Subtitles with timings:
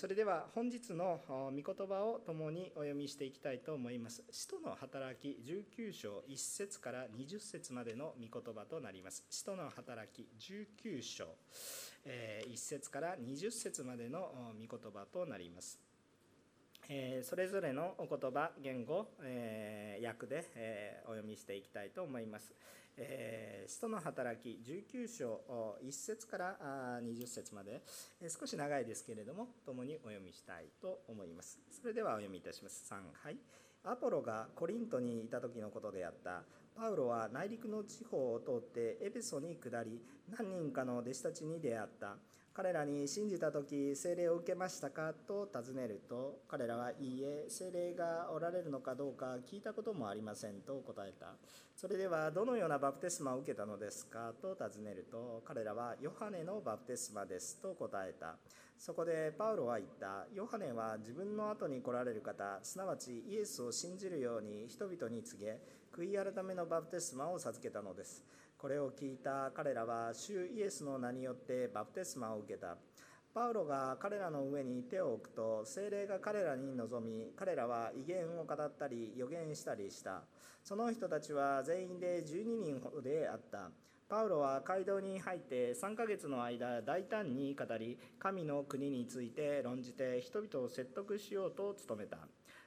[0.00, 4.24] それでは本日の御言葉を共にお読みしていきたいと思います。
[4.30, 5.38] 使徒の働き
[5.78, 9.26] 19章1節から20節までの御言葉となります。
[9.28, 11.26] 使徒の働き19章
[12.06, 14.32] 1節から20節までの
[14.66, 15.78] 御言葉となります。
[17.22, 19.06] それぞれのお言葉、言語、
[20.02, 22.54] 訳で、お読みしていきたいと思います。
[22.96, 24.60] えー、使徒の働き
[24.92, 25.40] 19章
[25.82, 26.56] 1節から
[27.02, 27.82] 20節まで、
[28.20, 31.58] えー、少し長いですけれども共にお読みしたいと思います。
[31.70, 32.86] それではお読みいたします。
[32.92, 33.36] 3はい
[33.82, 36.42] アポロがコリントにいた時のことであった。
[36.76, 40.00] パウロは内陸の地方を通ってエペソに下り
[40.30, 42.16] 何人かの弟子たちに出会った。
[42.62, 51.28] 彼らに信じた時聖霊を受けましたかと尋ねると彼らはいいえ聖霊がおられるのかどうか聞いたこともありませんと答えた。
[51.74, 58.34] それではどのようなバプテスマを受けたのですかと尋ねると彼らはヨハネのバプテスマですと答えた。
[58.76, 60.26] そこでパウロは言った。
[60.34, 65.58] ヨハネは自分の後に来られる方すなわちイエスを信じるように人々に告げ
[65.96, 68.22] 悔い改めのバプテスマを授けたのです。
[68.60, 72.76] これを聞いた彼らは主イエスの名によってバプテスマを受けた。
[73.32, 80.24] パウロが彼らの上に手を置くと精霊が彼らに臨み彼らは威厳を語ったり予言したりした。
[80.62, 83.70] その人たちは全員で12人ほどであった。
[84.10, 92.18] パウロは街道に入って3ヶ月の間大胆に語り神の国について論じて人々を説得しようと努めた。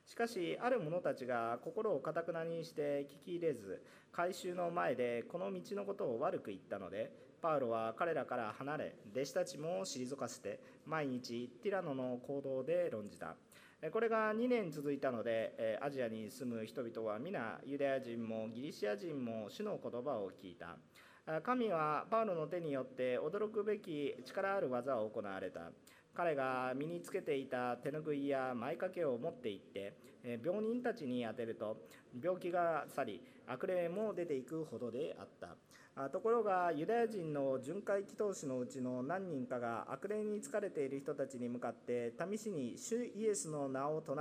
[0.05, 13.35] しかしある者たちが心をかたくなにして聞き入れず改宗の前でこの道のことを悪く言ったのでパウロは彼らから離れ弟子たちも退かせて毎日ティラノの行動で論じた。
[13.91, 20.77] これが2年続いたのでアジアに住む人々は皆ユダヤ人もギリシア人も主の言葉を聞いた。
[21.41, 25.71] 神はパウロの手によって驚くべき力ある技を行われた。
[26.15, 29.93] 彼が身につけていた手ぬぐいや前掛けを持って行って
[30.43, 31.77] 病人たちに当てると
[32.21, 35.55] 病気が去り悪霊も出ていくほどであった。
[36.09, 44.19] ところがユダヤ人の巡回祈祷師のうちの何人かが悪霊に疲れている人たちに向かって試しに主イエスの名を唱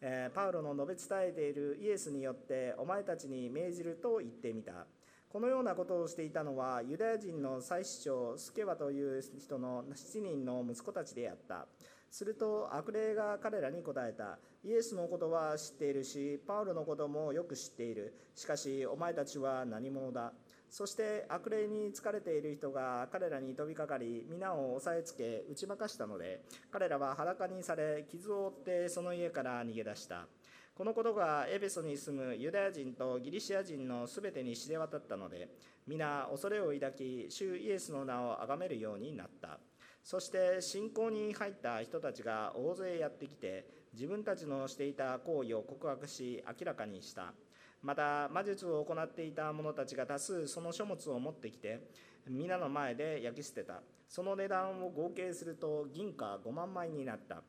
[0.00, 4.86] えパウロの述べ伝えているイエスによってお前たちに命じると言ってみた。
[5.32, 11.66] このようなことをしていたのはユダヤ人の祭司長スケワという人の7人の息子たちであった。
[12.10, 14.38] すると悪霊が彼らに答えた。
[14.62, 18.14] イエスのことは知っているしパウロのこともよく知っている。
[18.34, 20.34] しかしお前たちは何者だ。
[20.68, 30.26] そして悪霊に疲れている人が彼らに飛びかかり皆を押さえつけ打ち負かしたので彼らは裸にされ傷を負ってその家から逃げ出した。
[30.74, 35.50] このことがエベソに住むユダヤ人とギリシア人のすべてに知れ渡ったので
[35.86, 39.58] 皆恐れを抱き主イエスの名を崇めるようになった。
[40.02, 47.34] そして信仰に入った人たちが大勢やってきて自分たちのしていた行為を告白し明らかにした。
[47.82, 51.80] また魔術を行っていた者たちが多数その書物を持ってきて
[52.26, 53.82] 皆の前で焼き捨てた。
[54.08, 57.42] その値段を合計すると銀貨5万枚になった。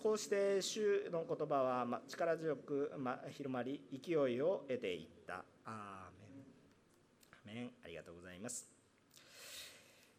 [0.00, 2.92] こうして主の言葉は力強く
[3.30, 5.44] 広まり勢いを得ていった。
[5.64, 7.70] アーメン。
[7.84, 8.68] ありがとうございます、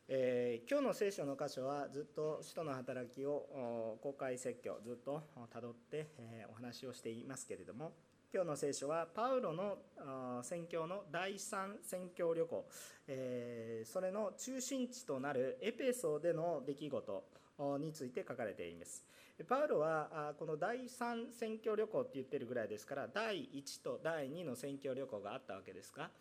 [0.10, 7.94] えー、今日の聖書の箇所はずっと使徒の働きを公開説教ずっとたどって、え、お話をしていますけれども
[8.34, 9.78] 今日の聖書はパウロの
[10.44, 12.66] 宣教の第三宣教旅行、
[13.08, 17.43] えー、それの中心地となるエペソでの出来事。
[17.80, 19.06] について書かれています。
[19.48, 26.12] パウロはこの第3宣教旅行って言ってるぐらいですから第1と第2の宣教旅行があったわけですが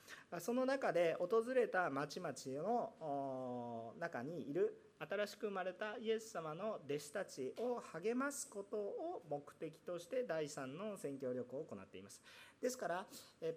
[0.40, 2.32] その中で訪れた町々
[2.66, 12.22] の中にいる新しく生まれたイエス様の弟子たちを励ますことを目的として第3の宣教旅行を行っています。
[12.62, 13.06] ですから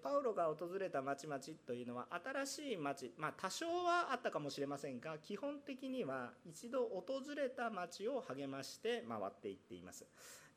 [0.02, 10.06] パウロが訪れた町々というのは新しい町まあ多少はあったかもしれませんが基本的には一度訪れた町を励まして回っていっています。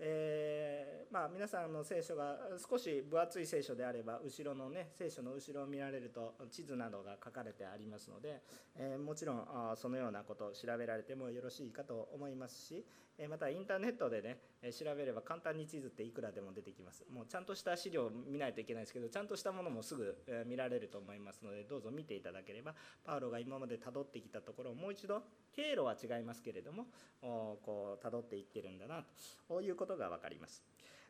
[0.00, 2.36] えー、まあ、皆さんの聖書が
[2.70, 8.40] 少し分厚い聖書であれば後ろのね聖書の後ろを見られると地図などが書かれてありますので、
[8.76, 9.44] えー、もちろん
[9.76, 12.84] そのようなことを調べられてもよろしいかと思いますし
[13.26, 14.38] またインターネットでね
[14.72, 17.04] 調べれば簡単に地図っていくらでも出てきます。
[17.12, 20.16] もうちゃんとした資料を見ないといけないですけどちゃんとしたものもすぐ
[20.46, 22.74] 見られると思いますのでどうぞ見ていただければ
[23.04, 25.22] パウロが今までたどってきたところをもう一度
[25.56, 26.86] 経路は違いますけれども
[27.20, 29.04] こう辿っていってるんだな
[29.48, 30.62] ということが分かります。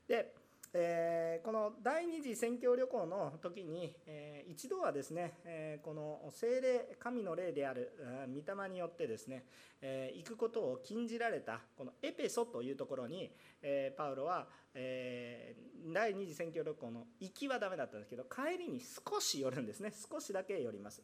[0.06, 0.32] で
[0.74, 7.92] えー、この第二次宣教旅行の時に、えー、一度はですね、えー、この聖霊神の霊である
[8.28, 9.44] 御霊によってですね、
[9.80, 13.30] え行くことを禁じられたこのエペソというところに、
[13.62, 15.56] えパウロは、え
[15.92, 19.92] 第二次宣教旅行の行きはダメだったんですけど帰りに少し寄るんですね。
[20.10, 21.02] 少しだけ寄ります。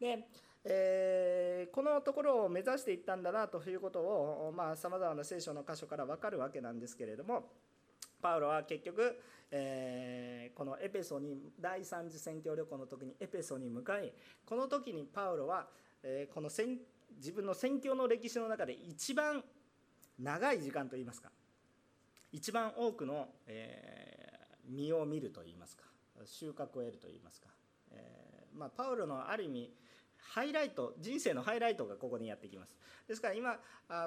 [0.00, 0.26] で
[0.68, 7.44] えー、このところを目指していったんだなということをさまざ、まな聖書の箇所から分かるわけなんですけれども
[8.26, 9.20] パウロは結局、
[9.52, 14.12] えー、このエペソに第3次宣教旅行の時にエペソに向かい
[14.44, 15.68] この時にパウロは、
[16.02, 19.44] えー、この自分の宣教の歴史の中で一番
[20.18, 21.30] 長い時間といいますか
[22.32, 25.84] 一番多くの、えー、実を見るといいますか
[26.24, 27.46] 収穫を得るといいますか、
[27.92, 29.70] えー、まあ、パウロのある意味
[30.18, 32.76] ハイライト人生のハイライトがここにやってきます。
[33.06, 33.56] ですから今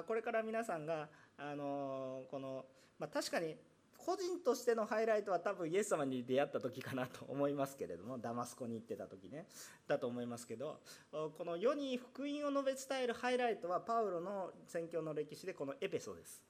[0.06, 1.08] これから皆さんが、
[1.38, 2.66] あのこの、
[2.98, 3.56] まあ、確かに
[4.04, 9.46] 個人としてのハイライトは多分イエス様に出会った時かなと思いますけれどもダマスコに行ってた時ね。
[9.86, 10.80] だと思いますけど
[11.10, 16.42] この世に福音を述べ伝えるハイライトはパウロの宣教の歴史でこのエペソです。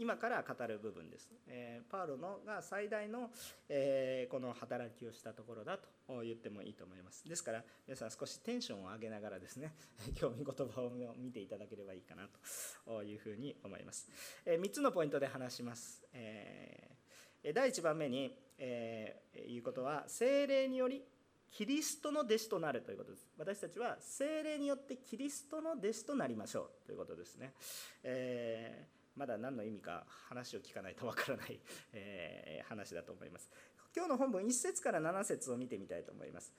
[0.00, 3.28] 今から語る部分です、えー、パウロのが最大の、
[3.68, 7.28] えー、この働きをしたところだと言ってもいいと思います。
[7.28, 9.74] ですから皆さん少しテンションを上げながらですね
[10.16, 12.30] 興味言葉を見ていただければいいかな
[12.86, 14.08] というふうに思います、
[14.46, 16.96] えー、3つのポイントで話します、え、
[17.52, 21.04] 第1番目に、えー、いうことは精霊により
[21.50, 23.28] キリストの弟子となるということです。
[23.36, 27.52] 私たちは精霊によってキリストの弟子となりましょうということですね、
[28.02, 31.60] えーまだ何の意味か話を聞かないとわからない、
[31.92, 33.50] えー、話だと思います。
[33.94, 36.54] 今日の本文1節から7節を見てみたいと思います。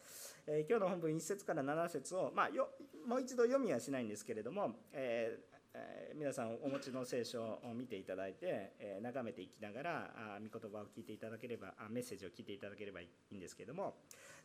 [0.46, 2.70] えー、今日の本文1節から7節を、まあ、よ
[3.08, 13.96] もう一度読みはしないんですけれども、えーえー、皆さんお持ちの聖書を見ていただいて、えー、眺めていきながらあ御言葉を聞いていただければあメッセージを聞いていただければいいんですけれども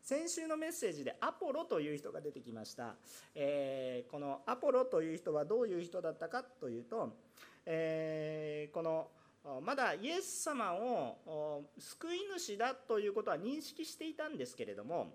[0.01, 2.95] 先週のメッセージでアポロという人が出てきました、
[3.35, 7.17] えー、このアポロという人はどういう人だったかというと、
[7.67, 9.09] えー、この
[9.63, 15.15] まだイエス様を救い主だということは認識していたんですけれども、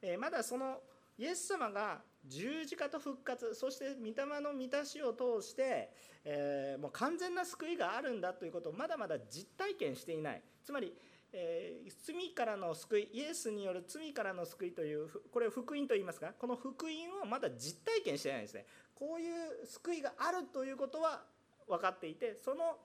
[0.00, 0.78] えー、まだその
[1.18, 5.90] イエス様が十字架と復活そして御霊の満たしを通して、
[6.24, 10.42] えー、もう完全な救いがあるんだということをまだまだ実体験していない。
[10.64, 10.94] つまり、
[11.32, 18.64] えー、罪からの救いイエスによる罪からの救いというこれを福音と言いますがこの福音をまだ実体験してないんですね。
[18.94, 21.22] こういう救いがあるということは
[21.68, 22.76] 分かっていてその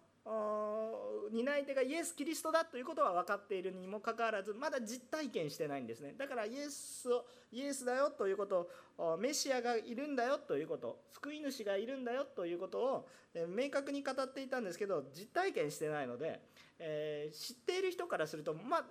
[1.31, 6.13] 担い手がイエス・キリストだということは分かっているにもかかわらずまだ実体験してないんですね。
[6.17, 13.07] だからイエスをイエスだよということをメシアがいるんだよということ救い主がいるんだよということを
[13.47, 16.39] 明確に語っていたんですけど実体験してないので、
[16.79, 18.83] えー、知っている人からするとまあ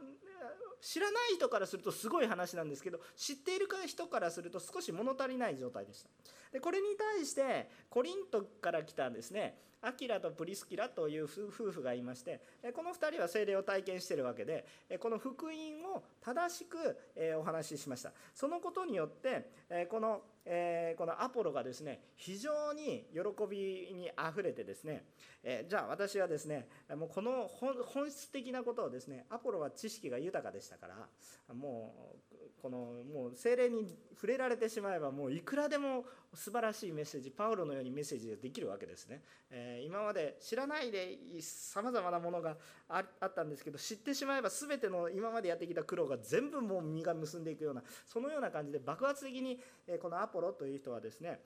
[0.82, 6.10] 知らない人からするとすごい話なんですけど知っている人からすると少し物足りない状態でした。
[6.52, 9.56] でこれに対してコリントから来たんですね。
[9.84, 12.40] アキラとプリスキラという夫婦がいまして
[12.72, 14.64] この2人は精霊を体験しているわけで
[15.00, 15.52] この福音
[15.92, 16.96] を正しく
[17.36, 18.12] お話ししました。
[18.34, 19.50] そのことによって
[19.88, 25.04] このえこのアポロがですね非常に喜びにあふれてですね
[25.42, 32.31] えじゃあ私はですねもうこの本質的なことをですねアポロは知識が豊かでしたからもう
[32.62, 32.78] この
[33.12, 39.20] もう精霊に触れられてしまえばもういくらでも素晴らしいメッセージパウロのようにメッセージができるわけですね、
[39.50, 42.56] えー、今まで知らないでさまざまなものが
[42.88, 49.58] あったんですけど知ってしまえば全ての今までやってきた苦労が全部もう実が結んでいくようなそのような感じで爆発的に
[50.00, 51.40] このアポロという人はですね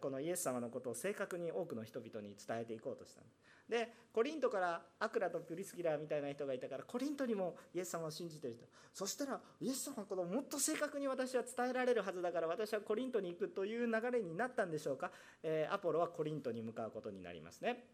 [0.00, 3.22] このイエス様のことを正確に多くの人々に伝えていこうとした。
[3.22, 8.66] んですでコリントからアクラとプリスキラーみたいな人がいたからコリントにもイエス様を信じてる人。
[8.92, 15.10] そしたらイエス様のことをもっと正確に私は伝えられるはずだから私はコリントに行くという流れになったんでしょうか、
[15.42, 17.84] えー、アポロはコリントに向かうことになりますね。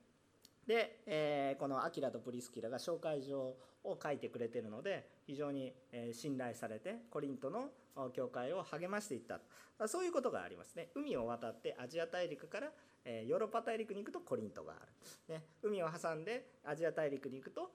[0.66, 5.74] で、えー、このアキラとプリスキラが紹介状を書いてくれてるので非常に
[6.12, 7.68] 信頼されてコリントの
[8.12, 9.40] 教会を励ましていった。
[9.86, 10.88] そういうことがありますね。
[10.94, 12.70] 海を渡ってアジア大陸から
[13.04, 14.76] ヨーロッパ大陸に行くとコリントがあ
[15.28, 17.70] る、ね、海を挟んでアジア大陸に行くと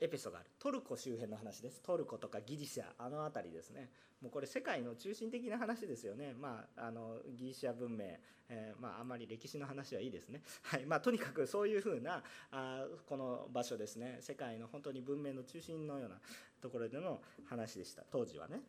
[0.00, 0.50] エペソがある。
[0.58, 1.80] トルコ周辺の話です。
[1.82, 2.84] トルコとかギリシャ。
[2.98, 3.88] あの辺りですね。
[4.20, 6.34] もうこれ世界の中心的な話ですよね。
[6.38, 8.04] まああのギリシャ文明、
[8.48, 10.42] えー、まああまり歴史の話はいいですね。
[10.64, 10.86] はい。
[10.86, 14.18] まあとにかくそういうふうなあこの場所ですね。
[14.20, 16.20] 世界の本当に文明の中心のような
[16.60, 18.04] ところでの話でした。
[18.10, 18.62] 当時はね。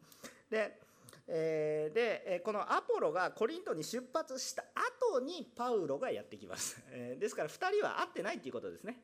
[0.50, 0.80] で
[1.28, 4.64] えー、でこのアポロがコリントに出発した
[5.12, 9.00] 後にパウロがやってきます、えー、ですから2人は会ってないっていうことですね。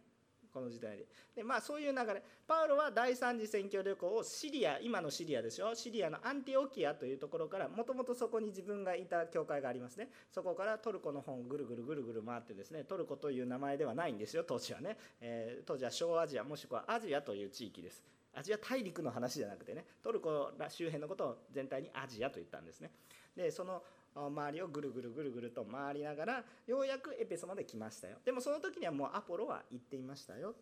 [0.53, 0.97] この時代。
[0.97, 2.23] でで、まあ、そういう流れ。
[2.47, 5.75] パウロは第三次宣教旅行をシリア今のシリアでしょ？
[5.75, 10.09] シリアのアンティオキアというところからもともとそこに自分がいた教会がありますね。
[10.31, 18.03] そこからトルコの本をぐるぐるぐるぐる回ってですねトルコという名前ではないんですよ当時はね、えー、当時は小アジアもしくはアジアという地域です。
[18.33, 22.91] アジア大陸の話じゃなくてねトルコ周辺のことを全体にアジアと言ったんですね。
[23.35, 23.83] でその
[24.25, 28.17] 周りをぐるぐるぐるぐると回りながらようやくエペソまで来ましたよ。
[28.25, 30.55] でもその時にはもうアポロは行っていましたよ。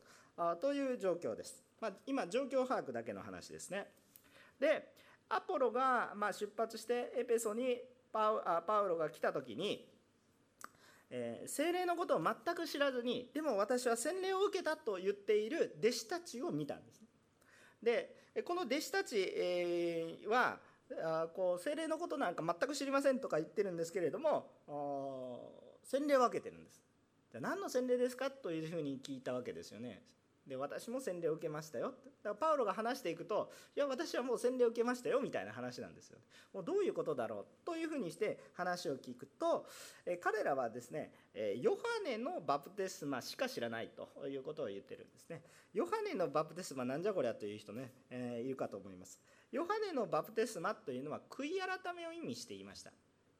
[0.59, 3.87] という状況です、まあ、今状況把握だけの話ですね。
[4.59, 4.91] で
[5.29, 7.79] アポロがま出発してエペソに
[8.11, 9.87] パウあパウロが来た時に
[11.09, 17.01] えー、精霊のことを全く知らずにでも私は洗礼を受けたと言っている弟子たちを見たんです
[17.81, 20.57] でこの弟子たち、えー、は
[21.03, 24.51] あこう精霊のことなんか全く知りませんとか言ってるんですけれども
[25.83, 26.81] 洗礼を分けてるんです。
[27.31, 30.03] じゃ何の洗礼ですかというふうに聞いたわけですよね。
[30.47, 31.93] で私も洗礼を受けましたよ。
[32.23, 36.19] だからパウロが話していくといや私はもう洗礼を受けましたよみたいな話なんですよ。
[36.53, 39.65] もうどういうことだろうというふうにして話を聞くと
[40.05, 41.11] え彼らはですね
[41.61, 45.41] ヨハネのバプテスマしか知らないということを言ってるんですね。
[45.73, 49.19] ヨハネのバプテスマなんじゃこりゃという人ね、えー、いるかと思います。
[49.51, 52.91] ヨハネのバプテスマというのは悔い改めを意味していました。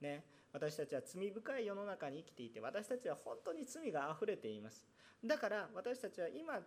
[0.01, 4.85] ね、私たちは罪深い世の中に生きていて私たちは本当に罪があふれています。
[5.23, 6.59] だから私たちは今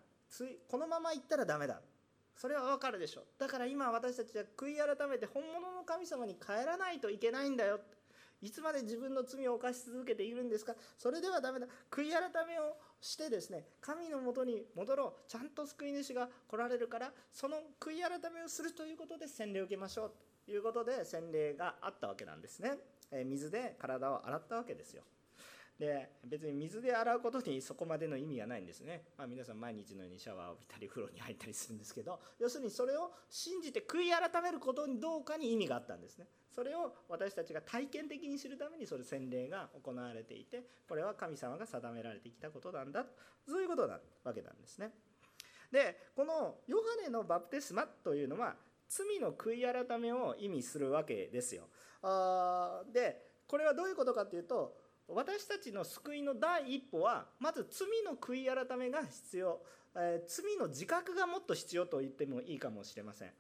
[0.68, 1.80] このまま行ったらダメだ。
[2.36, 3.22] それはわかるでしょ。
[3.38, 7.80] だから今私たちは悔い改めて本物の神様に帰らないといけないんだよ。
[8.40, 10.74] いつまで自分の罪を犯し続けているんですか。
[10.96, 11.66] それではダメだ。
[11.90, 15.30] 悔い改めをしてですね神のもとに戻ろう。
[15.30, 20.12] ちゃんと救い主が来られるからその悔い改めをするということで洗礼を受けましょう。
[20.46, 22.78] ということで洗礼があったわけなんですね、
[23.10, 25.02] え水で体を洗ったわけですよ。
[25.78, 36.26] で別に水で洗うことにそこまでの意味がないんですね、まあ、皆さん毎日のようにシャワーを浴びたり風呂に入ったりするんですけど 要するにそれを信じて悔い改めることにどうかに意味があったんですね。
[36.50, 43.06] それを私たちが体験的に知るためにそれ洗礼が行われていてこれは神様が定められてきたことなんだ
[43.46, 44.92] そういうことなわけなんですね。
[45.70, 48.56] でこのヨハネのバプテスマというのは
[48.88, 51.68] 罪の悔い改めを意味するわけですよ。
[52.02, 59.60] あでこれはどういうことかというと私たちの救いの第一歩はまず罪の悔い改めが必要、
[59.96, 63.30] えー、罪の自覚がもっと必要と言ってもいいかもしれません、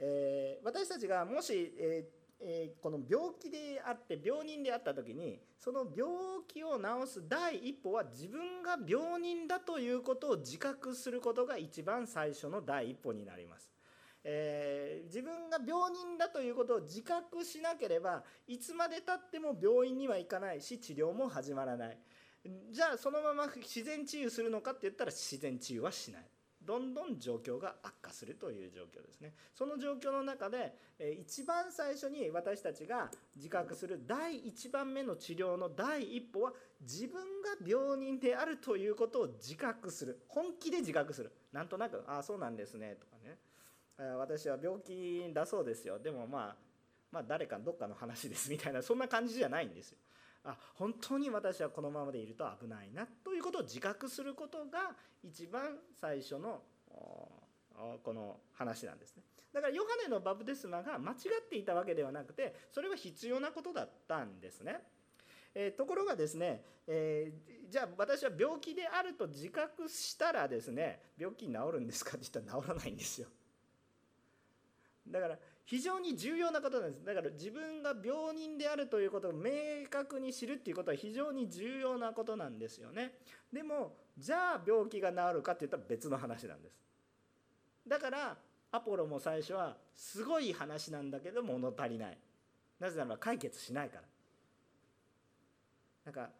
[0.00, 6.08] えー、私たちがもし、えーえー、この病気であって病人であった時にその病
[6.46, 13.67] 気を治す第一歩は自分が病人だということを自覚することが一番最初の第一歩になります。
[14.30, 21.98] えー、自分が病人だということを自覚しなければいつまでたっても病院には行かないし治療も始まらない。
[22.70, 26.22] じゃあそのまま自然治癒するのかって言ったら自然治癒はしない。
[26.60, 29.32] どんどん状況が悪化するという状況ですね。
[29.54, 40.20] その状況の中で、えー、一番最初に私たちが自覚する第1番目の治療の第一歩は自分が病人であるということを自覚する。
[40.28, 41.32] 本気で自覚する。
[41.50, 43.38] なんとなくああそうなんですねとかね。
[44.18, 46.56] 私は病気だそうですよでもまあ
[47.10, 49.98] まあ誰かどっかの話ですみたいなそんな感じじゃないんですよ。
[50.44, 56.62] あ本当に私はこのままでいると危ないなということを自覚することが一番最初の
[58.02, 61.14] この話なんですねだからヨハネのバプテスマが間違
[61.44, 64.80] っていたわけではなくてそれは必要なことだったんですね。
[65.54, 73.28] えー、ところがですね、えー、じゃあ私は病気であると自覚したらですね病気治るんですかって言ったら治らないんですよ。
[75.10, 77.04] だから非常に重要なことなんです。
[77.04, 79.50] だから自分が病人であるということを明
[79.90, 83.14] 確に知るっていうことは非常に重要なことなんですよね。
[83.52, 86.76] でもじゃあ病気が治るかっていったら別の話なんです。
[87.86, 88.36] だから
[88.70, 92.18] アポロも最初はすごい話なんだけど物足りない。
[92.78, 94.02] なぜならば解決しないから。
[96.04, 96.30] なんか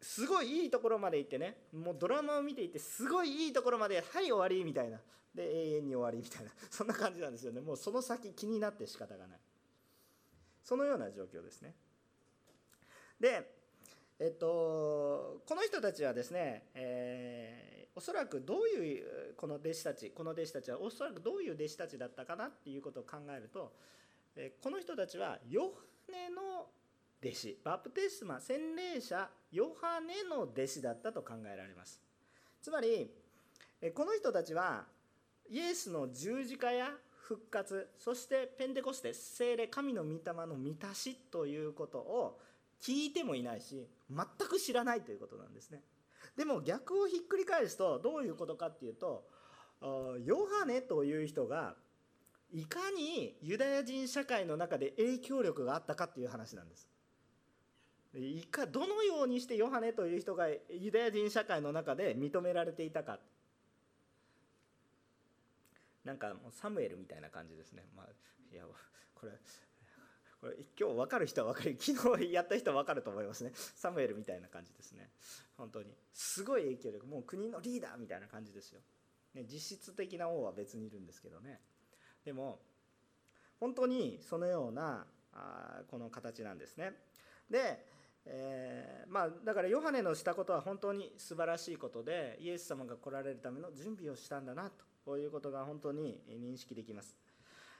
[0.00, 4.98] すごいいいところまで行ってねもうドラマを見ていてすごいいいところまではい終わりみたいな。
[5.34, 6.50] で永遠に終わりみたいな。
[6.70, 7.60] そんな感じなんですよね。
[7.60, 9.40] もうその先気になって仕方がない。
[10.64, 11.74] そのような状況ですね。
[13.20, 13.56] で
[14.18, 23.72] えっとこの人たちはですね、えー、おそらくどういうこの弟子たちこの弟子たちはおそらくどういう弟子たちだったかなっていうことを考えると、
[24.36, 26.70] えこの人たちはヨハネの
[27.22, 27.58] 弟子。
[27.64, 32.00] バプテスマ洗礼者ヨハネの弟子だったと考えられます。
[32.60, 33.10] つまり
[33.94, 34.84] この人たちは
[35.48, 36.90] イエスの十字架や
[37.22, 42.40] 復活そしてペンテコステ聖霊神の御霊の満たしということを
[42.80, 45.82] 聞いてもいないし全く知らないということなんですね。
[46.36, 49.24] でも逆をひっくり返すとどういうことかっていうと
[50.24, 51.74] ヨハネという人が
[52.52, 56.88] いかにユダヤ人社会の中で影響力があったかっていう話なんです。
[58.18, 63.18] いかどのようにしてヨハネという人がユダヤ人社会の中で認められていたか
[66.04, 68.06] なんかもうサムエルみたいな感じですね、まあ、
[68.52, 68.64] いや
[69.14, 69.32] これ
[70.40, 73.50] これ今日分かる人は分かる昨日やった人は分かると思いますね。
[73.54, 75.10] サムエルみたいな感じですね。
[75.56, 78.80] 本当にすごい影響力もう国のリーダーみたいな感じですよ、
[79.34, 81.58] ね、実質的な王は別にいるんですけどね。
[82.24, 82.60] でも
[83.58, 86.92] 本当にそのようなあこの形なんですね。
[87.50, 87.84] で、
[88.30, 94.70] えー、まあ、だからヨハネのしたことは本当に素晴らしいことでイエス様が来られるための準備をしたんだな
[95.04, 97.16] ということが本当に認識できます。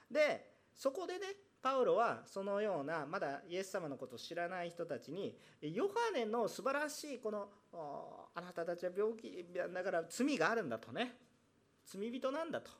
[0.09, 1.19] でそこでね
[1.61, 7.49] パウロはそのようなまだイエス様のことを知らない人たちにヨハネの素晴らしいこの
[8.33, 11.15] あなたたちは病気だから罪があるんだとね。
[11.85, 12.71] 罪人なんだと。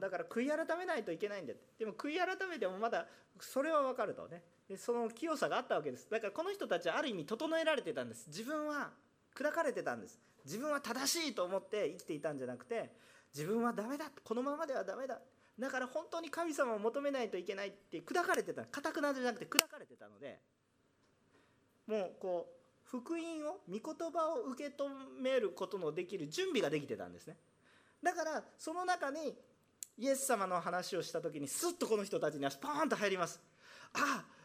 [0.00, 1.62] だから悔い改めないといけないんだって。
[1.78, 3.06] でも悔い改めてもまだ
[3.40, 4.42] それは分かるとね。
[4.68, 6.08] でその清さがあったわけです。
[6.10, 8.26] だからこの人たちはある意味整えられてたんです。
[8.28, 8.90] 自分は
[9.34, 10.18] 砕かれてたんです。
[10.44, 12.90] 自分は正しいと思って生きていたんじゃなくて
[13.34, 14.10] 自分はダメだ。
[14.22, 15.20] このままではダメだ。
[15.58, 18.64] だから本当に神様を求めないといけないって砕かれてた。
[18.64, 20.38] かたくなじゃなくて砕かれてたので
[21.86, 24.88] もうこう福音を御言葉を受け止
[25.20, 27.36] めることのできる準備ができてたんですね。
[28.02, 29.34] だからその中に
[29.96, 33.40] イエス様の話をした時にスッとこの人たちにはパーンと入ります。
[33.94, 34.37] ああ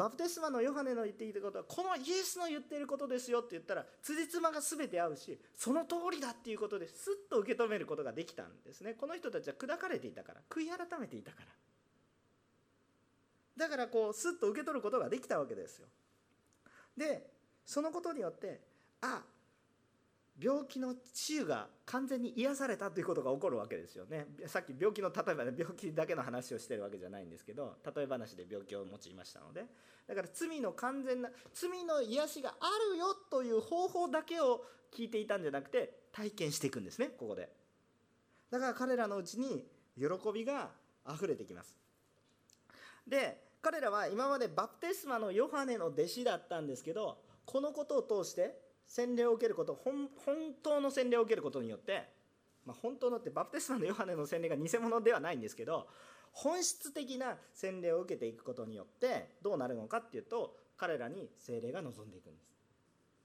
[0.00, 8.94] バプテスマのヨハネの言っていたことはこのイエスの言っていることですよって言ったら辻褄が全て合うしその通りだっていうことですっと受け止めることができたんですね。
[8.94, 11.42] この人たちは砕かれていたから悔い改めていたか
[13.58, 15.88] らだからこうすっと受け取ることができたわけですよ。
[16.96, 17.28] で
[17.66, 18.62] そのことによって
[19.02, 19.20] あ
[20.40, 24.26] 病気の治癒が完全に癒されたということが起こるわけですよね。
[24.46, 29.66] さっき病気の例えば、ね、病気だけの話をしてるわけじゃないんですけど例え話で病気を用いましたので。
[30.10, 37.48] だから罪の完全な罪の癒しがあるよという方法だけを聞いていたんじゃなくて体験していくんですねここで。
[38.50, 39.64] だから彼らのうちに
[39.96, 40.70] 喜びが
[41.08, 41.76] 溢れてきます。
[43.06, 50.08] で彼らは今までバプテスマのヨハネの弟子だったんですけどこのことを通して洗礼を受けること本
[50.64, 52.08] 当の洗礼を受けることによって、
[52.66, 55.86] まあ、本当のってバプテスマのヨハネの洗礼が偽物ではないんですけど
[56.32, 62.50] 本質的な洗礼を受けていくことによってどうなるのかっていうと彼らに精霊が望んでいくんです。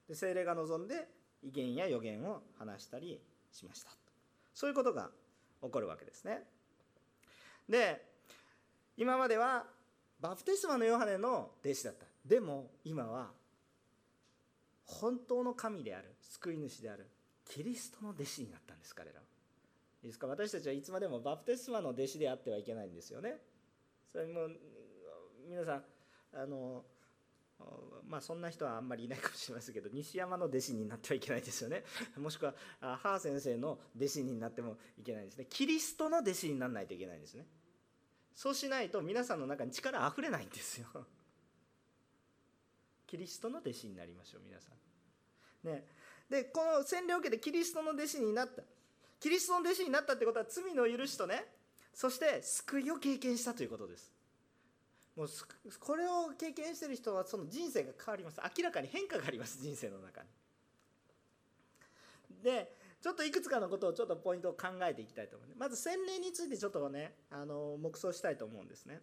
[0.08, 1.08] で精霊が望んで
[1.42, 3.20] 威厳や予言を話したり
[3.52, 3.90] しました。
[4.54, 5.10] そういうことが
[5.64, 6.44] 起こるわけですね。
[7.68, 8.06] で
[8.98, 9.66] 今までは
[10.20, 12.06] バプテスマのヨハネの弟子だった。
[12.24, 13.32] でも今は
[14.86, 17.10] 本当の神である救い主である
[17.46, 19.22] キリストの弟子になったんです彼らは。
[20.04, 20.28] いいですか？
[20.28, 23.38] 私たちはいつまでもバプテスマの弟子であってはいけないんですよね。
[24.12, 24.48] それも
[25.50, 25.84] 皆さん
[26.34, 26.84] あの
[28.08, 31.84] まあそんな人はあんまりいないかもしれませんけど西山の弟子になってはいけないですよね。
[32.18, 35.48] もしくは母先生の弟子になってもいけないですね。
[35.50, 37.46] キリストの弟子にならないといけないんですね。
[38.36, 40.88] そうしないと皆さんの中に力あふれないんですよ。
[43.16, 44.68] キリストの弟子になりましょう皆さ
[45.64, 45.68] ん。
[45.68, 45.86] ね、
[46.30, 48.62] でこの洗礼を受けてキリストの弟子になった。
[49.22, 51.46] キリストの弟子になったってことは罪の許しとね。
[51.94, 54.12] そして救いを経験したということです。
[55.16, 55.28] もう
[55.80, 58.42] これを経験してる人はその人生が変わります。
[58.58, 60.28] 明らかに変化があります人生の中に。
[62.44, 62.70] で
[63.02, 69.00] ちょっといくつかのことをちょっとポイントを考えていきたいと思いますまず洗礼についてちょっとねあの黙想したいと思うんですね。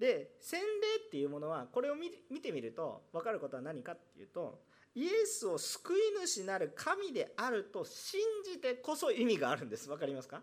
[0.00, 0.66] で洗礼
[1.06, 2.10] っていうものはこれを見
[2.40, 4.62] てみると分かることは何かっていうと
[4.94, 9.86] イエスを救い主なる神であると信じてこそ意味があるんです。
[9.86, 10.42] 分かりますか？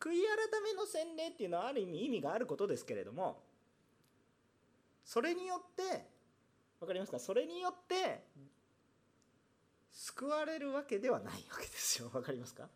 [0.00, 3.42] 悔い改めの洗礼っていうのはある意味意味があることですけれども
[5.04, 6.06] それによって
[6.78, 7.18] 分かりますか？
[7.18, 8.22] それによって
[9.90, 12.08] 救われるわけではないわけですよ。
[12.10, 12.68] 分かりますか？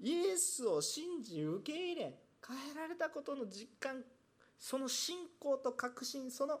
[0.00, 2.14] イエスを信じ受け入れ
[2.48, 4.02] 変えられたことの実感
[4.58, 6.60] その信仰と確信その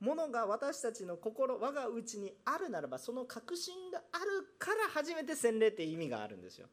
[0.00, 4.24] ものが私たちの心我が内にあるならばその確信がある
[4.58, 6.68] から初めて洗礼って意味があるんですよ。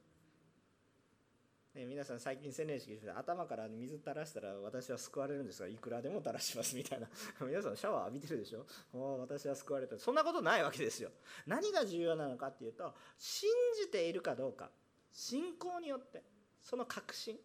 [1.75, 7.07] ね、皆さん最近洗礼式して頭から水垂らしたら私は救われるんですがいくらでも垂らしますみたいな。
[7.45, 8.65] 皆さんシャワー浴びてるでしょ？
[8.93, 9.99] お私は救われた。
[9.99, 11.11] そんなことないわけですよ。
[11.45, 14.71] 何が重要なのかっていうと信じているかどうか。
[15.11, 16.23] 信仰によって
[16.61, 17.39] その確信。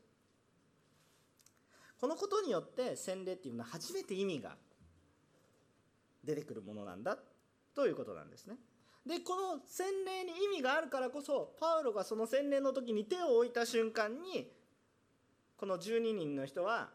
[2.03, 4.57] このことによって洗礼っていうのは初めて意味が
[6.25, 7.17] 出てくるものなんだ
[7.77, 8.57] ということなんですね。
[9.07, 14.51] でこの洗礼に意味があるからこそパウロがその洗礼の時に手を置いた瞬間に
[15.57, 16.91] この12人の人は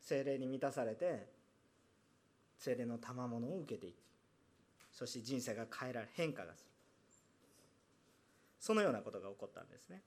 [0.00, 1.28] 精霊に満たされて
[2.56, 3.96] 精霊の賜物を受けていく
[4.92, 6.70] そして人生が変えられ変化がする
[8.60, 10.00] そのようなことが起こったんですね。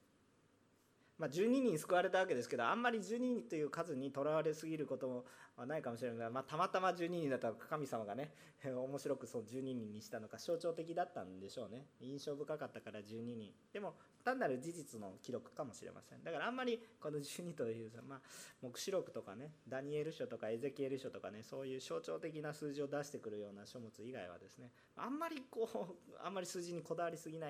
[1.22, 5.24] まあ、12人救われたわけですけどあんまり12人という数にとらわれすぎることも
[5.68, 6.18] ないかもしれない。
[6.18, 8.34] が、まあ、たまたま12人だったら神様がね
[8.66, 11.86] 面白くそう12人にしたのか象徴的だったんでしょうね。
[12.00, 13.54] 印象深かったから12人。
[13.72, 16.24] でも単なる事実の記録かもしれません。
[16.24, 18.20] だからあんまりこの12という、まあ、
[18.62, 27.48] 黙示録とかねダニエル書とかエゼキエル書とかねそういう象徴的な数字を出してくるような書物以外はですねあんまりこうあんまり数字にこだわりすぎな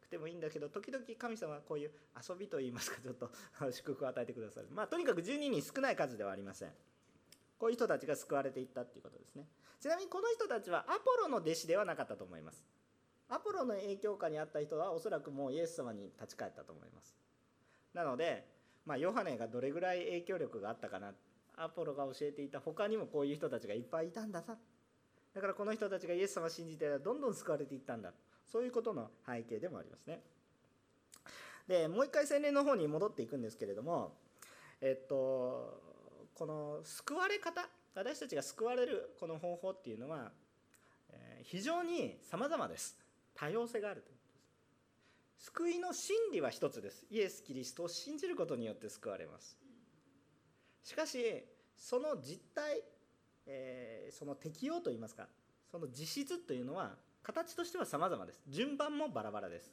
[0.00, 1.90] くてもいいんだけど時々神様はこういう
[2.28, 3.30] 遊びといいますかちょっと
[3.70, 4.68] 祝福を与えてくださる。
[4.70, 6.70] まあとにかく12人少ない数ではありません。
[7.58, 9.46] こういう人たちが救われていったっていうことですね。
[9.80, 12.64] ちなみにこの人たちはアポロの弟子ではなかったと思います。
[13.28, 17.14] アポロの影響下にあった人はおそらくもうイエス様に立ち返ったと思います。
[17.94, 18.46] なので、
[18.84, 21.12] まあ、ヨハネがどれぐらい影響力があったかな。
[21.56, 24.56] アポロが教えていた他にもこういう人たちがいっぱいいたんださ。
[25.34, 28.12] だからこの人たちがイエス様を信じてどんどん救われていったんだ。
[28.46, 30.20] そういうことの背景でもありますね。
[31.66, 34.18] でもう一回洗礼の方に戻っていくんですけれども
[34.82, 35.80] えっと
[36.34, 40.30] この救われ方私たちが救われるこの方法っていうのは
[41.42, 43.03] 非常に様々です。
[43.34, 44.32] 多様性があるということ
[45.38, 45.46] です。
[45.50, 47.04] 救いの真理は一つです。
[47.10, 49.58] イエス・キリストを信じることによって救われます。
[50.82, 51.44] しかし
[51.76, 52.82] その実態、
[53.46, 55.26] えー、その適用といいますか
[55.70, 58.42] その実質というのは形としては様々です。
[58.48, 59.72] 順番もバラバラです。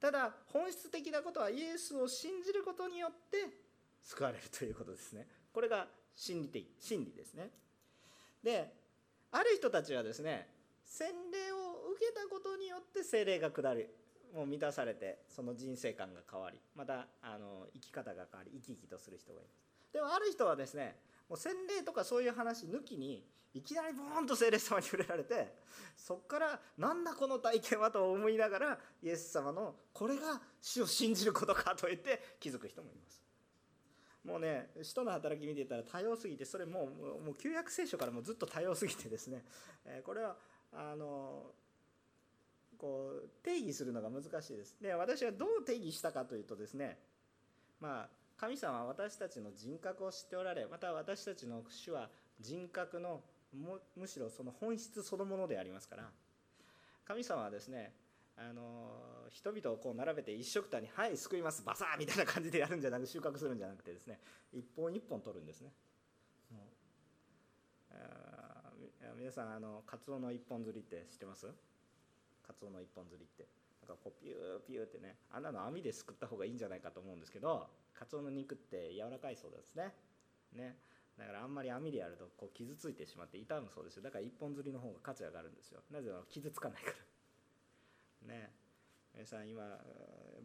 [0.00, 3.48] ただ本質的なことはイエスを信じることによって
[4.02, 5.26] 救われるということですね。
[5.52, 7.50] これが心理的真理ですね。
[8.42, 8.72] で
[9.32, 10.46] ある人たちはですね
[10.84, 11.63] 洗礼を
[11.94, 13.86] 受けたことによって精霊が下り
[14.34, 19.92] もう満たされてその人生観が変わりまたあの生き方が変わり生き生きとする人がいます。
[19.92, 20.96] でもある人はですね
[21.28, 25.54] もう洗礼とかそういう話抜きにいきなりボーンと聖霊様に触れられて
[25.96, 33.22] そこからなんだこの体験はと思いながらイエス様のこれが死を信じることかと言って気づく人もいます。
[34.24, 36.88] もうね使徒の働き見てたら多様すぎてそれも
[37.20, 39.44] うもう旧約聖書からもずっと多様すぎてですね、
[39.84, 40.36] えこれは
[40.72, 41.52] あの
[42.84, 46.98] こう定義するのが難しいですで私はどう定義したかというとですね
[47.80, 53.22] まあ神様は私たちの人格を知っておられまた私たちの主は人格の
[53.96, 56.10] むしろその本質そのものでありますから
[57.06, 57.94] 神様はですね
[58.36, 58.90] あの
[59.30, 64.20] 人々をこう並べて一緒くたに「はい救いますバサー!」みたいな感じでやるんじゃなく収穫するんじゃなくてですね
[64.52, 65.72] 一本一本取るんですね。
[69.16, 71.46] 皆さんあのカツオの一本釣りって知ってます？
[72.46, 73.48] カツオの一本釣りって
[73.86, 79.94] なんかこうピューピューってねあんなの網ですくった方がいいんじゃないかと思うんですけどカツオの肉って柔らかいそうですね。
[80.52, 80.76] ね。
[81.18, 84.02] だからあんまり網でやるとこう傷ついてしまって痛むそうですよ。
[84.02, 85.80] だから一本釣りの方が価値上がるんですよ。
[85.90, 86.90] なぜなら傷つかないか
[88.22, 88.26] ら。
[88.34, 88.52] ね。
[89.14, 89.62] 皆さん今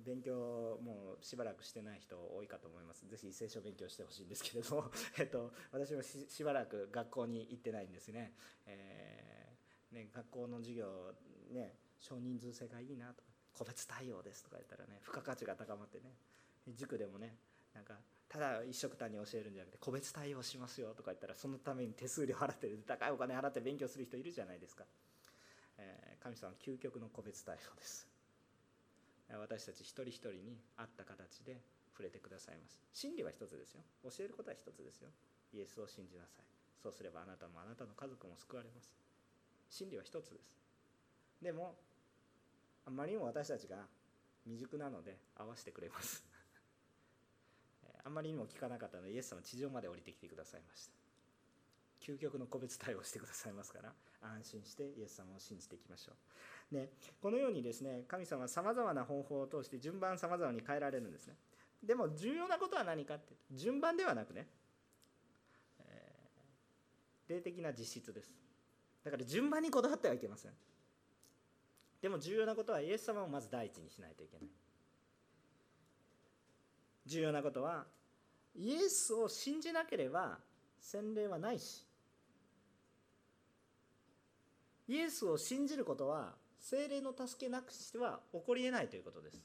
[0.05, 3.07] 勉強もうしばらくしてない人多いかと思います。
[3.07, 8.35] ぜひ聖書勉強してほしいんですけれども、 えっと、私もしばらく学校に行ってないんですね,、
[8.67, 11.15] えー、ね学校の授業
[11.49, 16.13] ね少人数制がいいなとか個別対応ですとか言ったらね付加価値が高まってね
[16.67, 17.35] 塾でもね
[17.73, 17.95] なんか
[18.29, 24.83] ただ一緒くたに教えるんじゃなくて個別対応しますよとか言ったらそのために手数料払ってる高いお金払って勉強する人いるじゃないですか、
[25.77, 28.07] えー、神様究極の個別対応です。
[29.37, 31.61] 私たち一人一人に合った形で
[31.93, 32.81] 触れてくださいます。
[32.93, 33.81] 真理は一つですよ。
[34.03, 35.09] 教えることは一つですよ。
[35.53, 36.45] イエスを信じなさい。
[36.81, 38.95] そうすればあなたもあなたの家族も救われます。
[39.69, 40.57] 真理は一つです。
[41.41, 41.75] でも
[42.89, 43.77] あまりにも私たちが
[44.45, 46.25] 未熟なので合わせてくれます。
[48.03, 50.93] あんまりにも聞かなかったのでイエス様地上まで降りてきてくださいました。
[52.01, 56.13] 究極の個別対応してくださいますから安心してイエス様を信じていきましょ
[56.71, 56.89] う、ね、
[57.21, 61.35] このようにですね神様はさまざまな方法を通して順番さまざまに変えられるんですね。
[61.83, 64.47] でも重要なことは何かって順番ではなくね、
[65.79, 68.33] えー、霊的な実質です。
[69.03, 70.51] だから順番にこだわってはいけません。
[72.01, 74.49] でも重要なことはイエス様をまず第一にしないといけない。
[77.05, 77.85] 重要なことは
[78.55, 80.37] イエスを信じなければ
[80.79, 81.85] 洗礼はないし。
[84.87, 89.41] イエスを信じることは精霊の助けなくしては起こりえないということです。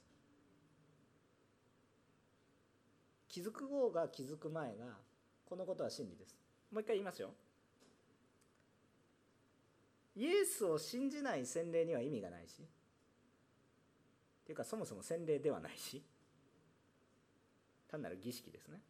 [3.28, 4.84] 気づく方が気づく前が
[5.44, 6.36] このことは真理です。
[6.70, 7.30] もう一回言いますよ。
[10.16, 12.62] イエスを信じない洗礼には意味がないし。
[12.62, 12.66] っ
[14.44, 16.02] ていうかそもそも洗礼ではないし。
[17.88, 18.80] 単なる儀式ですね。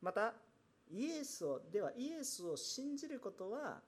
[0.00, 0.34] また
[0.90, 3.80] イエスをではイエスを信じることは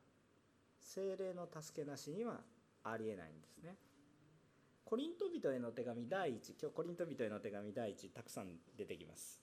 [0.78, 2.40] 精霊の助けなしには
[2.84, 3.76] ありえないんですね。
[4.84, 9.40] コリント人への手紙第1今日コリント人への手紙第1たくさん出てきます。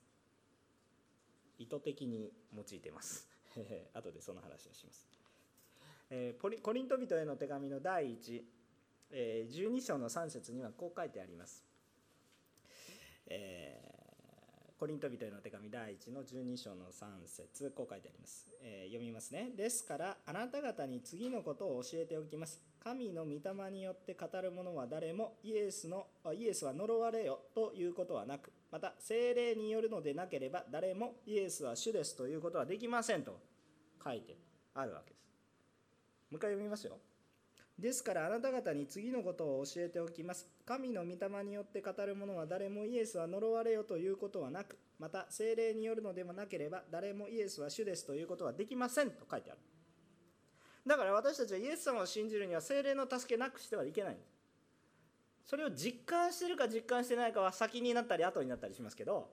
[1.57, 3.28] 意図的に用いてます。
[3.93, 5.07] 後でその話をします、
[6.09, 8.43] えー、コリント人への手紙の第1、
[9.11, 11.63] えー、12章の3節にはこう書いてあります、
[13.27, 13.99] えー
[14.79, 19.51] コリント人への手紙第1の12章の3節こう書いてあります、えー、読みますね。
[19.57, 22.61] ですからあなた方に次のことを教えておきます。
[22.81, 33.39] 神の御霊によって語る者は誰もイエスのイエスは呪われよということはなくまた精霊によるのでなければ誰もイエスは主ですということはできませんと
[34.03, 34.37] 書いて
[34.75, 35.23] あるわけです
[36.31, 36.97] もう一回読みますよ
[37.79, 40.49] ですからあなた方に次のことを教えておきます。
[40.65, 49.59] 神の御霊によって語る者は誰もイエスは呪われよということはなく、また精霊によるのでもなければ誰もイエスは主ですということはできませんと書いてある。
[50.85, 54.17] だから私たちはイエス様を信じるには精霊の助けなくしてはいけない
[55.45, 59.29] それを実感してるか実感してないかは先になったり後になったりしますけど、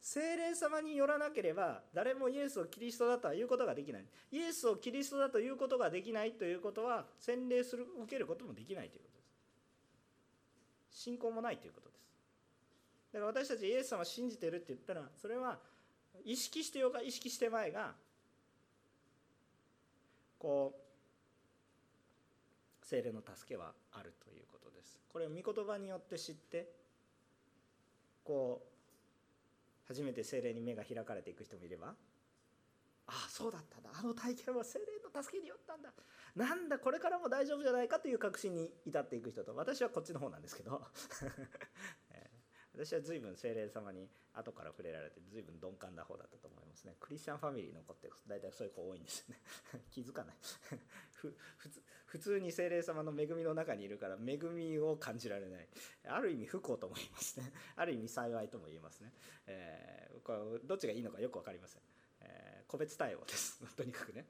[0.00, 4.04] 精霊様によらなければ誰もイエスをキリストだとは言うことができない。
[4.32, 9.24] イエスをキリストだということができないということは洗礼する受けることもできないということで
[10.92, 11.02] す。
[11.02, 12.00] 信仰もないということです。
[13.12, 15.58] だから私たちイエス様を信じてるって言ったらそれは
[16.24, 17.92] 意識してようか意識してまいが
[20.38, 20.74] こ
[22.82, 24.46] う精霊の助けはあるという
[24.92, 25.06] です。
[25.08, 26.70] これを御言葉によって知って
[28.24, 31.94] こう初めて精霊に目が開かれていく人もいればあ
[33.08, 33.90] あそうだったんだ。
[33.92, 35.90] あの体験は精霊の助けによったんだ。
[36.36, 40.80] なんだこれからも大丈夫じゃないかという確信に至っていく人と私はこっちの方なんですけど。
[42.74, 46.94] 私は随分精霊様に後から触れられて随分鈍感な方だったと思いますね。
[47.00, 49.40] クリスチャンファミリーの子って大体そういう子多いんですよね。
[49.90, 50.36] 気づかない。
[52.06, 55.68] 普通に精霊様の恵みの中にいるから恵みを感じられない。
[56.04, 57.52] ある意味不幸とも言いますね。
[57.76, 59.12] ある意味幸いとも言えますね、
[59.46, 61.82] えー、これどっちがいいのかよく分かりません、
[62.20, 63.60] えー、個別対応です。
[63.74, 64.26] とにかくね。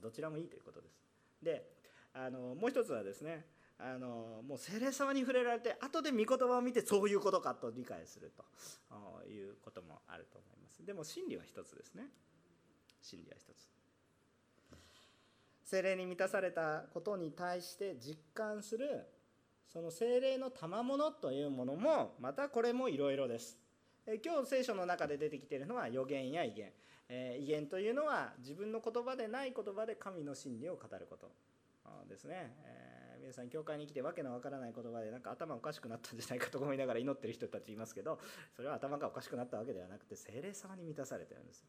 [0.00, 1.00] どちらもいいということです。
[1.42, 1.80] で
[2.12, 3.46] あのもう一つはですね
[3.82, 8.44] あのもう精霊様に触れられて後で御言葉を見てそういうことかと理解すると。
[9.30, 10.84] いうこともあると思います。
[10.84, 12.08] でも真理は一つですね。
[13.00, 13.68] 真理は一つ。
[15.64, 19.06] 精霊に満たされたことに対して実感する
[19.68, 23.56] その精霊の賜物というものもまたこれもいろいろです
[24.24, 26.72] 今日聖書の中で出てきているのは予言や威厳、
[27.08, 31.30] えー、威厳というのは自分の言葉でない言葉で神の真理を語ること。
[32.08, 32.89] ですね、えー
[33.20, 38.18] 皆さん教会に来てわけのわからない言葉でなんか頭おかしくなったんじゃないかと思いながら祈ってる人たちいますけど
[38.56, 41.64] それは頭がおかしくなったわけではなくて精霊様に満たされてるんです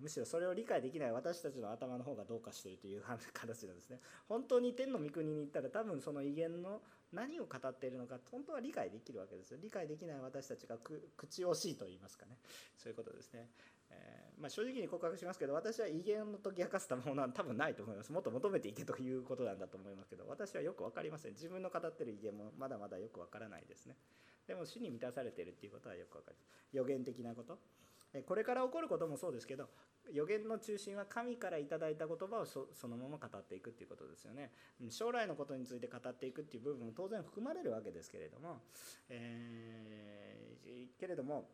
[0.00, 3.98] むしろそれを理解できない私たちの頭の方がどうかしているという形なんですね
[4.28, 6.80] 本当に天の御国に行ったら多分その威厳の
[7.12, 10.76] 何を語っているのか本当は理解できるわけですよ理解できない私たちが
[11.16, 12.36] 口惜しいと言いますかね
[12.76, 13.48] そういうことですね
[13.90, 18.12] えー、まあ、正直に告白しますけど私は威厳の解き明かすたものは 多分ないと思います。
[18.12, 21.32] もっと求めていけということなんだと思いますけど私はよく分かりません。
[21.32, 23.96] 自分の語ってる威厳もまだまだよく分からないですね。
[24.46, 26.48] でも死に満たされているっていうことはよく分かります。
[26.72, 27.58] 予言的なこと。
[28.26, 29.68] これから起こることもそうですけど
[30.10, 34.50] 予言の中心は神から頂いた言葉をそのまま語っていくっていうことですよね。
[34.88, 38.62] 将来のことについて語っていくっていう部分も当然含まれるわけですけれども、
[39.10, 41.50] えー、けれども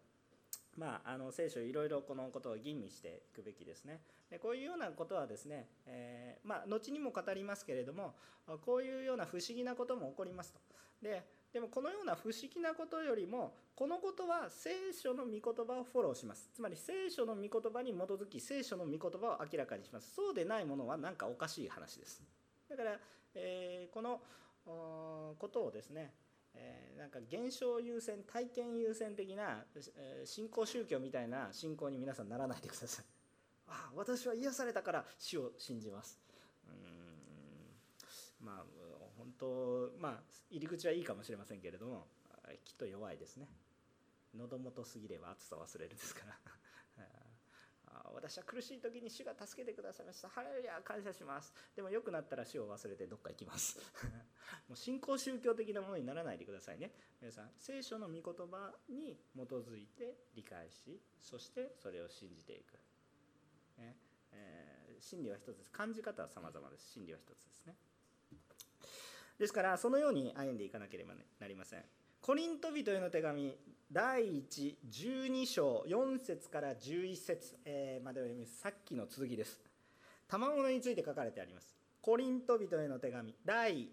[0.77, 4.01] まあ、あの聖書いろいろこのことを吟味していくべきですね。
[4.31, 8.15] でこういうようなことはですね、えー、まあ、後にも語りますけれども
[8.65, 10.61] こういうような不思議なことも起こりますと。
[11.03, 22.25] ででもこのような不思議なことよりもこのことは聖書の御言葉をフォローしますつまり聖書の御言葉に基づき聖書の御言葉を明らかにしますそうでないものは何かおかしい話です
[22.69, 22.99] だから、
[23.37, 24.21] えー、この
[25.39, 26.13] ことをですね
[26.55, 29.65] え、なんか現象優先体験優先的な、
[29.97, 33.05] えー、信仰宗教みたいな信仰に皆さんならないでください。
[33.67, 36.21] あ私は癒されたから死を信じます。
[36.67, 38.47] うん。
[38.47, 38.65] まあ
[39.17, 42.07] 本当まあ入り口はいいかもしれませんけれども
[42.65, 43.49] きっと弱いですね。
[44.35, 46.54] 喉元すぎれば暑さ忘れるですから。
[48.13, 50.29] 私は苦しい時に主が助けてくださいました。
[50.29, 51.53] ハレルヤ感謝します。
[51.75, 53.79] でも良くなったら主を忘れてどっか行きます。
[54.69, 56.93] もう信仰宗教的なものにならないでくださいね。
[57.21, 62.75] 皆さん聖書の御言葉に基づいて理解しそしてそれを信じていく、
[63.79, 63.97] ね。
[64.33, 65.71] えー、真理は一つです。
[65.71, 66.91] 感じ方は様々です。
[66.93, 67.77] 真理は一つですね。
[69.39, 71.85] ですからそのように歩んでいかなければなりません。
[72.25, 73.55] コリント人への手紙
[73.93, 77.55] 第112章4節から11節、
[78.03, 78.61] までを読みます。
[78.61, 79.61] さっきの続きです。
[80.27, 81.77] 賜物について書かれてあります。
[82.01, 83.91] コリント人への手紙第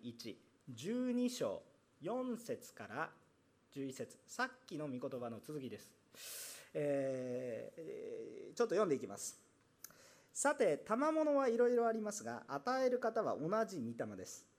[0.69, 1.61] 112章
[2.01, 3.09] 4節から
[3.75, 4.17] 11節。
[4.25, 5.91] さっきの御言葉の続きです、
[6.73, 9.37] えー、ちょっと読んでいきます。
[10.31, 14.50] さて賜物はいろいろありますが与える方は同じ御霊です。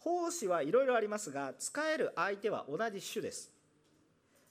[0.00, 3.50] 奉仕はいろいろありますが使える相手は同じ種です。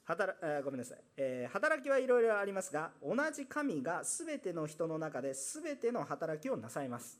[0.05, 7.19] 働えごめんなさい、えー、働きはいろいろありますが同じ神が全ての人の中で全ての働きをなさいます。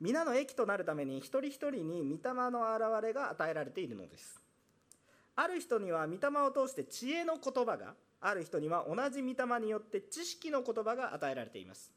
[0.00, 4.40] 皆の益となるために一人一人に御霊の現れが与えられているのです。
[5.36, 11.92] ある人には御霊を通して知恵の言葉がある人には同じ御霊によって知識の言葉が与えられています。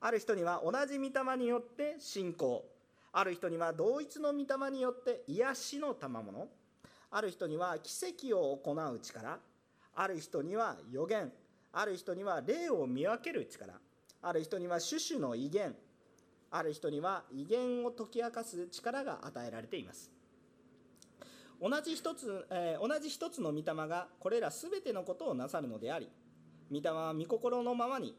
[0.00, 2.64] ある人には同じ御霊によって信仰。
[3.12, 6.48] ある人には同一の御霊によって癒しの賜物。
[7.10, 7.92] ある人には奇
[8.28, 9.38] 跡を行う力。
[9.94, 11.32] ある人には予言。
[11.72, 13.74] ある人には霊を見分ける力。
[14.22, 15.74] ある人には種々の威厳。
[16.52, 20.10] ある人には威厳を解き明かす力が与えられています。
[21.60, 26.08] 同じ一つ、えー、同じ一つの御霊がこれら全てのことをなさるのであり
[26.72, 28.16] 御霊は御心のままに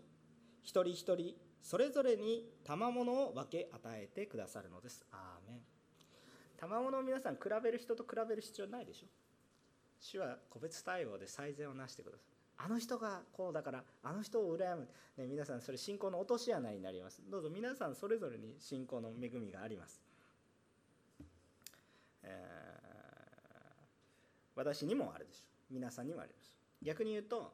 [0.61, 5.05] 一人一人それぞれに賜物を分け与えてくださるのです。
[5.11, 5.61] アーメン。
[6.57, 9.07] 賜物を皆さん比べる人と比べる必要ないでしょ。
[10.01, 17.21] 主は個別対応で最善をなしてくださいあの人がこうだからあの人を羨む、ね、皆さんそれ信仰の落とし穴になります。
[17.29, 19.99] どうぞ皆さんそれぞれに信仰の恵みがあります、
[22.23, 22.29] えー、
[24.55, 25.39] 私にもあるでしょ。
[25.71, 26.55] う皆さんにもあります。
[26.83, 27.51] 逆に言うと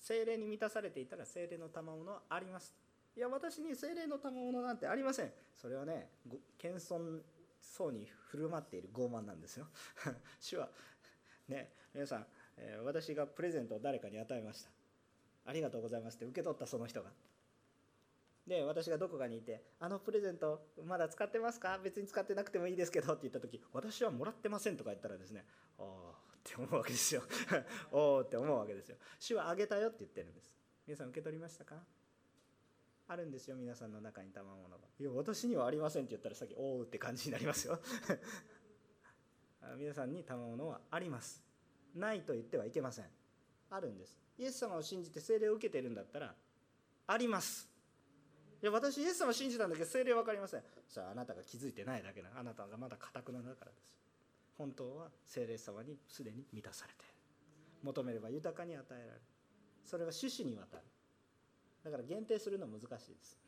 [0.00, 2.74] 精霊に満たされていたら精霊の賜物はあります。
[3.16, 5.32] いや私に精霊の賜物なんてありません。
[5.54, 6.10] それはね
[6.58, 7.22] 謙遜
[7.60, 9.66] そうに振る舞っている傲慢なんですよ。
[10.40, 10.70] 主は
[11.48, 14.70] ね皆さん、え、私がプレゼントを誰かに与えました。
[15.44, 17.10] ありがとうございますって受け取ったその人が。
[18.46, 21.78] で私がどこかにいて「あのプレゼントまだ使ってますか？
[21.78, 25.46] 別に使ってなくてもいいですけど」って言った時「私はもらってません」とか言ったらですね
[25.78, 27.22] 「おお」って思うわけですよ。
[27.92, 28.96] おおって思うわけですよ。
[29.18, 30.56] 主はあげたよって言ってるんです。
[30.86, 31.84] 皆さん受け取りましたか？
[33.10, 34.76] あるんですよ皆さんの中に賜物が。
[35.00, 37.80] いや私にはありませんって言ったらさっきおおって感じになりますよ。
[39.76, 41.42] 皆さんに賜物はあります。
[41.92, 43.10] ないと言ってはいけません。
[43.68, 44.16] あるんです。
[44.38, 46.36] イエス様を信じて聖霊を受けてるんだったら
[47.08, 47.68] あります。
[48.62, 50.62] いや私イエス様を信じたんだけど聖霊分かりません。
[50.86, 52.30] さああなたが気づいてないだけな。
[52.38, 53.92] あなたがまだかたくなだからです。
[54.56, 57.04] 本当は聖霊様にすでに満たされて
[57.82, 59.20] 求めれば豊かに与えられる。
[59.84, 60.84] それは種子にわたる。
[61.84, 63.38] だから限定するのは難しいです。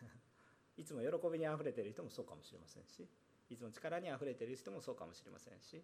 [0.76, 3.06] いつも喜びにあふれてる人もそうかもしれませんし
[3.50, 5.82] いつも力にあふれてる人もそうかもしれませんし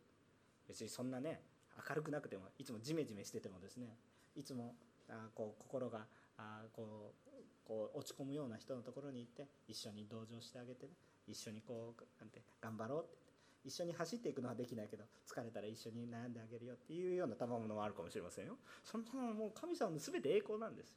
[0.66, 1.42] 別にそんなね
[1.88, 3.96] 明るくなくてもいつもジメジメしててもですね
[4.34, 4.74] いつも
[5.08, 10.92] あこう心があこうこう落ち込むような人のところに行って一緒に同情してあげてね
[11.26, 13.18] 一緒にこうなんて頑張ろうって
[13.64, 18.56] 一緒に走っていくのはできないけど疲れたら一緒に悩んであげるよっていうような賜物もあるかもしれませんよ。
[18.84, 20.96] そんなのもう神様の全て栄光なんですよ。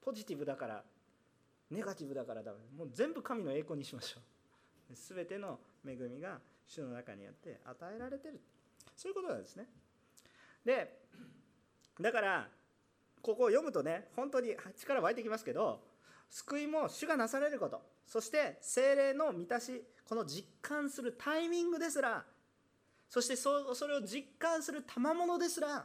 [0.00, 0.82] ポジティブだから
[1.70, 2.58] ネガティブだからダメ。
[2.76, 4.94] もう全部神の栄光にしましょう。
[4.94, 8.40] 全ての恵みが主の中にあって与えられてる。
[8.96, 9.66] そういうことなんですね。
[10.64, 10.98] で
[12.00, 12.48] だから
[13.22, 15.80] ここを読むとね本当に力湧いてきますけど
[16.30, 17.82] 救いも主がなされること。
[18.06, 22.24] そして精霊の満たしこの実感するタイミングですら
[23.10, 23.50] そしてそ
[23.86, 25.84] れを実感する賜物ですら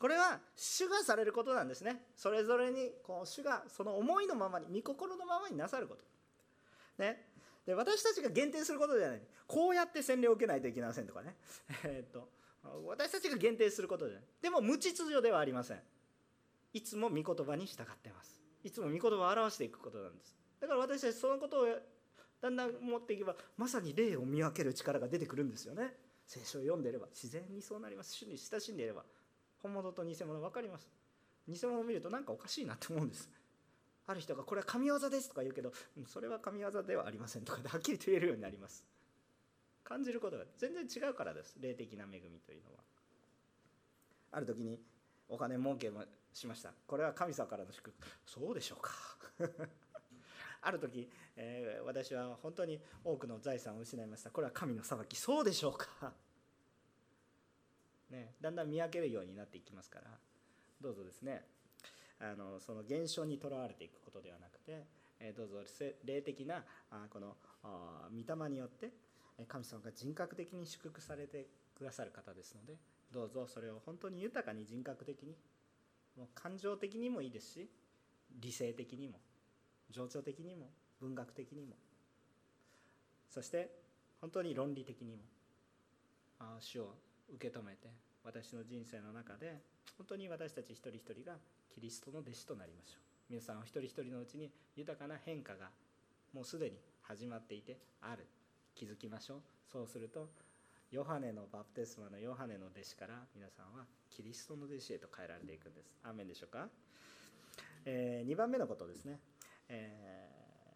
[0.00, 2.00] これは主がされることなんですね。
[2.16, 6.02] それぞれにこう主がその思いのままに御心のままになさること。
[6.98, 7.28] ね。
[7.66, 9.20] で私たちが限定することではない。
[9.46, 11.36] こうやって洗礼を受けないといけませんとかね。
[11.84, 12.30] えっと
[12.86, 14.28] 私たちが限定することではない。
[14.40, 15.82] でも無秩序ではありません。
[16.72, 18.42] いつも御言葉に従ってます。
[18.64, 20.34] いつも御言葉を表していくことなんです。
[20.60, 21.66] だから私たちそのことを
[22.40, 25.94] だんだん持っていけばまさに霊を見分ける力が出てくるんですよね。
[26.26, 28.14] 聖書を読んでいれば自然にそうなります。
[28.14, 29.04] 主に親しんでいれば。
[29.62, 30.88] 本物と偽物分かります。
[31.48, 33.28] 偽物を見ると何かおかしいなって思うんです。
[34.06, 35.72] ある人がこれは神業ですとか言うけど
[36.06, 38.84] それは神業ではありませんとかではっきりと言えるようになります。
[39.84, 41.56] 感じることが全然違うからです。
[41.60, 42.78] 霊的な恵みというのは。
[44.32, 44.78] ある時に
[45.28, 46.72] お金儲けもしました。
[46.86, 48.08] これは神様からの祝福。
[48.24, 48.92] そうでしょうか。
[50.62, 54.30] ある時、えー、私は本当に多くの財産を失いました。
[54.30, 55.16] これは神の裁き。
[55.16, 56.12] そうでしょうか。
[58.10, 60.06] ね、だんだん見分けるようになっていきますから
[60.80, 61.42] どうぞですね
[62.18, 64.84] あのその現象にとらわれていくことではなくて
[65.20, 65.58] えどうぞ
[66.04, 66.64] 霊的な
[67.10, 67.36] この
[68.10, 68.90] 御霊によって
[69.46, 71.46] 神様が人格的に祝福されて
[71.76, 72.74] くださる方ですので
[73.12, 75.34] どうぞそれを本当に豊かに人格的に
[76.16, 77.70] もう感情的にもいいですし
[78.40, 79.14] 理性的にも
[79.90, 80.66] 情緒的にも
[81.00, 81.74] 文学的にも
[83.28, 83.70] そして
[84.20, 85.22] 本当に論理的にも
[86.58, 86.94] 主を
[87.34, 87.88] 受け止めて
[88.24, 89.60] 私の人生の中で
[89.96, 91.36] 本当に私たち一人一人が
[91.74, 95.70] キリストの弟子となりましょう皆さんお一人一人のうちに豊かな変化が
[96.32, 98.26] もうすでに始まっていてある
[98.74, 100.28] 気づきましょうそうすると
[100.90, 105.96] ヨハネのバプテスマのヨハネの弟子から皆さんはキリストの弟子へと変えられていくんです。
[106.02, 106.66] アーメンでしょうか、
[107.84, 109.20] えー、2番目のことですね。
[109.68, 110.28] え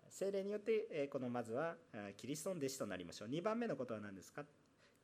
[0.09, 1.75] ー、精霊によって、え、このまずは
[2.17, 3.29] キリストの弟子となりましょう。
[3.29, 4.45] 2番目のことは何ですか？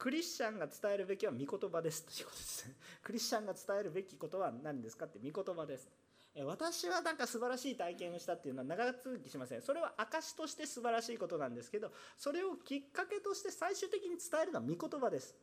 [0.00, 2.06] クリスチャンが伝えるべきは御言葉です。
[2.06, 2.74] ということですね。
[3.02, 5.90] クリスチャンが伝えるべきことは何ですかって御言葉です。
[6.42, 9.60] 私はなんか素晴らしい体験をしたっていうのは長続きしません。
[9.60, 15.36] それは証として素晴らしいことなんですけどそれをきっかけとして最終的に伝えるのは御言葉です。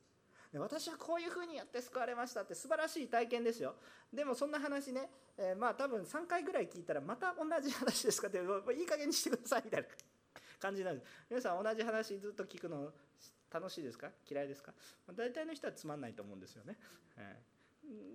[0.55, 3.75] 私はこういうふうにやって救われましたって素晴らしい体験ですよ。
[4.11, 8.41] でもそんな話ね、えー、まあ多分3回ぐらい聞いたらまた同じ話ですかってい
[8.81, 9.87] い加減にしてくださいみたいな
[10.59, 11.07] 感じなんです。
[11.29, 12.89] 皆さん同じ話ずっと聞くの
[13.59, 14.09] 楽しいですか？
[14.29, 14.73] 嫌いですか？
[15.15, 16.77] 大体の人はつまんないと思うんですよね、
[17.17, 17.57] えー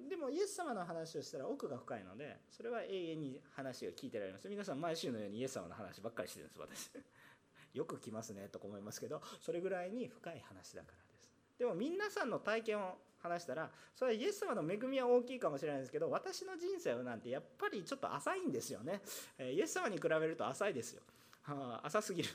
[0.07, 4.47] でもイエス様の話をしたら奥が深いのでそれは永遠に話が聞いてられます。
[4.47, 6.91] 皆さん毎週のようにイエス様の話ばっかりしてるんです私。
[7.73, 11.31] よく来ますねとか思いますけどそれぐらいに深い話だからです。
[11.59, 19.01] でも皆さんの体験を話したらそれはイエス様の恵みは大きいかもしれないですけど私の人生なんてやっぱりちょっと浅いんですよね。
[19.39, 21.03] イエス様に比べると浅いですよ、
[21.45, 22.29] はあ、浅すぎる。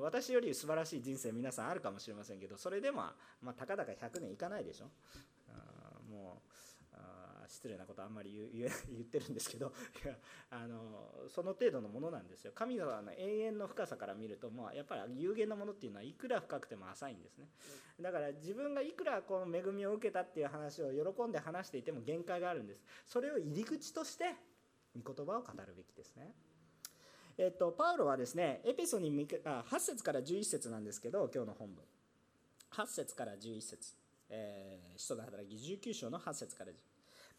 [0.00, 3.02] 私より素晴らしい人生皆さんあるかもしれませんけどそれでも、
[3.42, 4.90] まあ、たかだか100年いかないでしょ？
[6.10, 6.54] もう
[7.48, 9.72] 失礼なことあんまり言 言ってるんですけど
[10.04, 10.16] いや
[10.50, 12.52] あのその程度のものなんですよ。
[12.54, 17.48] 神様の永遠の深さから見るともうやっぱり有限なものっていうのはいくら深くても浅いんですね。
[18.00, 22.82] だから自分がいくらこの恵みを受けたっていう話を喜んで話していても限界があるんです。
[23.06, 24.34] それを入り口として
[24.96, 26.34] 御言葉を語るべきですね。
[27.36, 29.10] えっと、パウロはですね、エペソに
[29.44, 31.84] あ8節から11節なんですけど、今日の本文。
[32.72, 33.94] 8節から11節
[34.30, 36.74] えー、使徒の働き19章の8節から10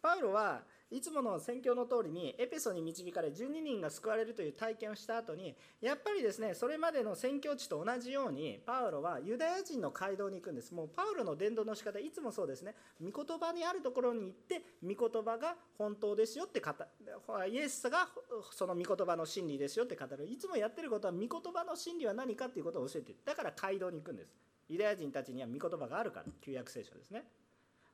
[0.06, 10.76] パウロはいつもの宣教の通りにエペソに導かれ12人が救われるという体験をした後にやっぱりですねそれまでの宣教地と同じようにパウロはユダヤ人の街道に行くんです。
[10.76, 12.76] もうパウロの伝道の仕方いつもそうですね。
[13.01, 18.08] 御言葉にあるところに行って御言葉が本当ですよって語イエスが
[18.51, 20.28] その御言葉の真理ですよって語る。
[20.28, 24.36] いつもやってることは御言葉の真理は何かっていうことを教えてだから街道に行くんです。
[24.70, 26.26] ユダヤ人たちには御言葉があるから。
[26.41, 27.24] 旧約聖書ですね。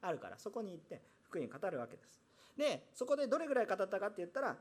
[0.01, 0.38] あるから。
[0.38, 1.01] そこに行って
[1.32, 2.20] 福音語るわけです。
[2.58, 4.58] でそこでどれぐらい語ったかって言ったら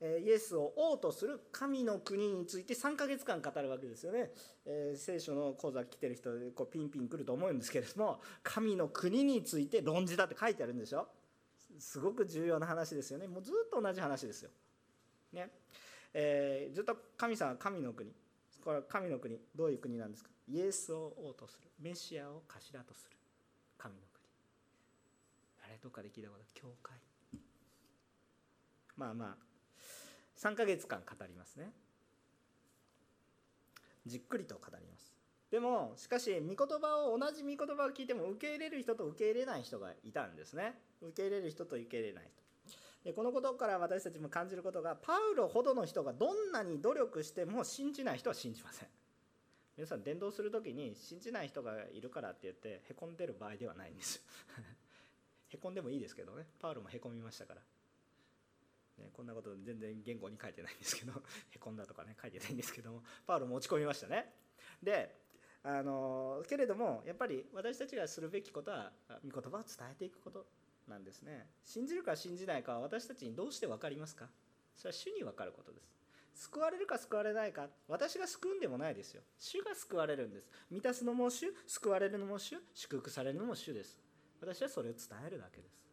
[0.00, 4.32] イエスを王とする神の国について3ヶ月間語るわけですよね、
[4.66, 11.06] えー、聖書の講座来てる人こうピンピン来ると思うんですけれども神の国について論じだって書いてあるんでしょ。
[11.78, 13.28] すごく重要な話ですよね。
[13.28, 14.50] もうずっと同じ話ですよ、
[15.32, 15.50] ね。
[16.12, 18.10] えー、ずっと神様は神の国。
[18.64, 20.30] これは神の国どういう国なんですか？
[20.48, 21.68] イエスを王とする。
[21.80, 23.16] メシアを頭とする。
[23.76, 24.13] 神の国。
[25.84, 26.96] どっかで聞いたこと教会。
[28.96, 29.36] まあまあ
[30.38, 31.72] 3ヶ月間語りますね。
[34.06, 35.12] じっくりと語ります。
[35.50, 40.72] でもしかし御言葉を同じ御言葉を聞いても受け入れる人と受け入れない人がいたんですね。
[41.02, 42.42] 受け入れる人と受け入れない人。
[43.04, 48.88] でこのことから私たちも感じることがパウロほどの人がどんなに努力しても信じない人は信じません。
[49.76, 54.22] 皆さん伝道する時に信じない人がいるからって言ってへこんでる場合ではないんです。
[55.54, 56.46] へこんでもいいですけどね。
[56.60, 57.60] パウロもへこみましたから、
[58.98, 61.12] ね、こんなこと全然言語に書いてないんですけど
[61.50, 64.34] へこんだとかね書いてないんですけどもパウロも落ち込みましたね。
[64.82, 65.22] で
[65.62, 68.92] あのけれどもやっぱり私たちがするべきことは
[69.24, 70.46] 御言葉を伝えていくこと
[70.88, 71.48] なんですね。
[71.64, 74.28] 信じるか信じないかは私たちにどうして分かりますか？
[74.76, 75.94] それは主に分かることです。
[76.34, 79.22] 救われるか救われないか私が救うんでもないですよ。
[79.38, 80.50] 主が救われるんです。
[80.68, 83.96] 満たすのも主救われるのも主祝福されるのも主です。
[84.44, 85.84] 私はそれを伝えるだけです。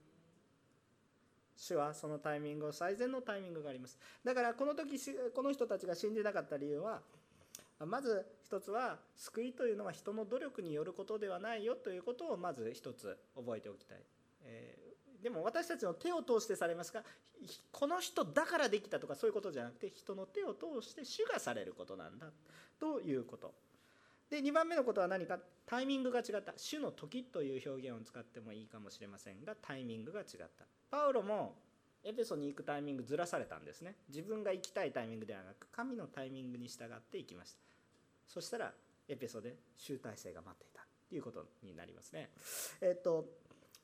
[1.55, 3.97] 主はそのタイミングを最善のタイミングがあります。
[4.23, 4.97] だからこの時
[5.33, 7.01] この人たちが信じなかった理由は
[7.85, 13.97] まず一つは救いというのは人の努力によることではないよということをまず一つ覚えておきたい。
[14.43, 17.03] えー、でも私たちの手を通してされますが
[17.71, 22.27] この人だからできたとかそういうことじゃなくて人の手を通して主がされることなんだ
[22.79, 23.53] ということ。
[24.31, 25.37] で2番目のことは何か？
[25.65, 26.53] タイミングが違った。
[26.55, 30.25] 主の時という表現を使ってもいいかもしれませんがタイミングが違っ
[30.57, 30.65] た。
[30.89, 31.55] パウロも
[32.03, 33.95] エペソに行くタイミングずらされたんですね。
[34.07, 37.59] 自分が行きたいタイミングではなく神のタイミングに従って行きました。
[38.25, 38.71] そしたら
[39.09, 40.85] エペソで集大成が待っていた。
[41.09, 42.29] ということになりますね。
[42.79, 43.25] えっと、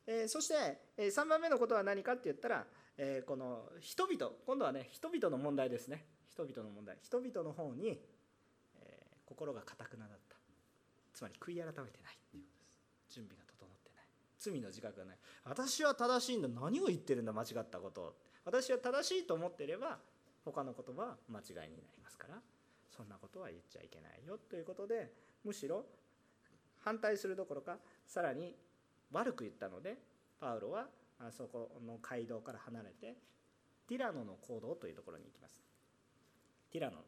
[0.07, 2.65] えー、そして、え3番目のことは何かって言ったら、
[2.97, 6.05] えー、この人々今度はね人々の問題ですね。
[6.29, 6.97] 人々の問題。
[7.03, 10.26] 人々の方に、えー、心がかたくなだった。
[11.17, 12.85] つまり悔い改めてないっていうことです。
[13.09, 14.05] 準備が整ってない。
[14.37, 15.17] 罪の自覚がない。
[15.45, 16.47] 私は正しいんだ。
[16.47, 17.33] 何を言ってるんだ。
[17.33, 18.15] 間違ったこと。
[18.45, 19.97] 私は正しいと思っていれば
[20.45, 22.39] 他の言葉は間違いになりますから。
[22.95, 24.37] そんなことは言っちゃいけないよ。
[24.37, 25.11] ということで
[25.43, 25.85] むしろ
[26.77, 28.55] 反対するどころかさらに
[29.11, 29.97] 悪く言ったので
[30.39, 30.85] パウロは
[31.31, 33.17] そこの街道から離れて
[33.87, 35.63] ティラノの行動というところに行きます。
[36.69, 36.99] ティラノ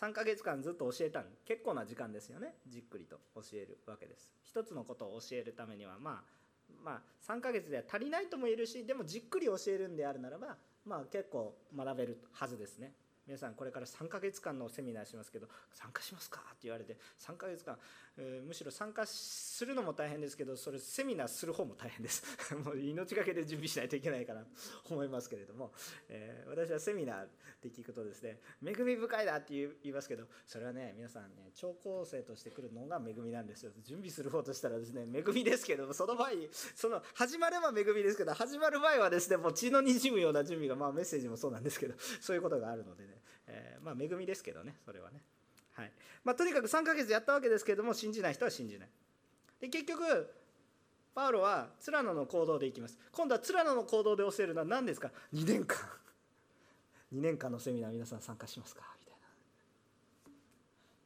[0.00, 2.54] 3ヶ月間ずっと教えた結構な時間ですよね。
[2.66, 4.34] じっくりと教えるわけです。
[4.44, 6.42] 一つのことを教えるためにはまあ
[6.82, 7.00] まあ
[7.32, 12.92] 3ヶ月では足りないとも言えるしでもじっくり教えるんであるならばまあ結構学べるはずですね。
[13.32, 16.42] 皆さんこれから3ヶ月間のセミナーしますけど参加しますか？
[16.48, 17.78] って言われて3ヶ月間、
[18.18, 22.22] えー、むしろ参加するのも大変ですけどそれセミナーする方も大変です。
[22.62, 24.48] もう命がけで準備しないといけないかなと
[24.92, 25.72] 思いますけれども、
[26.10, 27.28] えー、私はセミナー
[27.62, 33.72] で聞くとですね恵み深いだって言いますけどそれはね皆さんね聴講生として来るのが恵みなんですよ。
[33.82, 36.32] 準備する方としたらですね恵みですけどもその場合
[36.74, 43.21] その始まれば恵みですけど始まる前はですねもう血のにじむような準備がまあメッセージもそうなんですけどそういうことがあるのでね。
[43.52, 45.22] えー、まあ恵みですけどねそれはね。
[45.74, 45.92] はい。
[46.24, 48.88] まあ、とにかく3ヶ月やったわけですけども信じない人は信じない。
[49.60, 50.34] で結局
[51.14, 52.98] パウロはツラノの行動でいきます。
[53.12, 55.78] 今度はツラノの行動で教えるのは何ですか？2年間。
[57.12, 58.82] 2年間のセミナー皆さん参加しますか？
[58.98, 59.20] みたいな。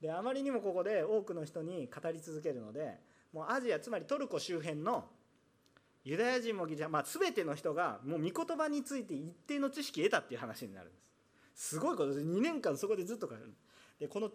[0.01, 3.01] であまりにもここで多くの人に語り続けるので
[3.33, 5.09] もうアジアつまりトルコ周辺の
[6.05, 11.16] ユダヤ人もギリシャ、まあ、全ての人がもう御言葉について一定の知識を得たっていう話になるんです。
[11.57, 12.21] すごいことです。
[12.21, 13.29] 2年間そこでずっと
[13.99, 14.31] でこの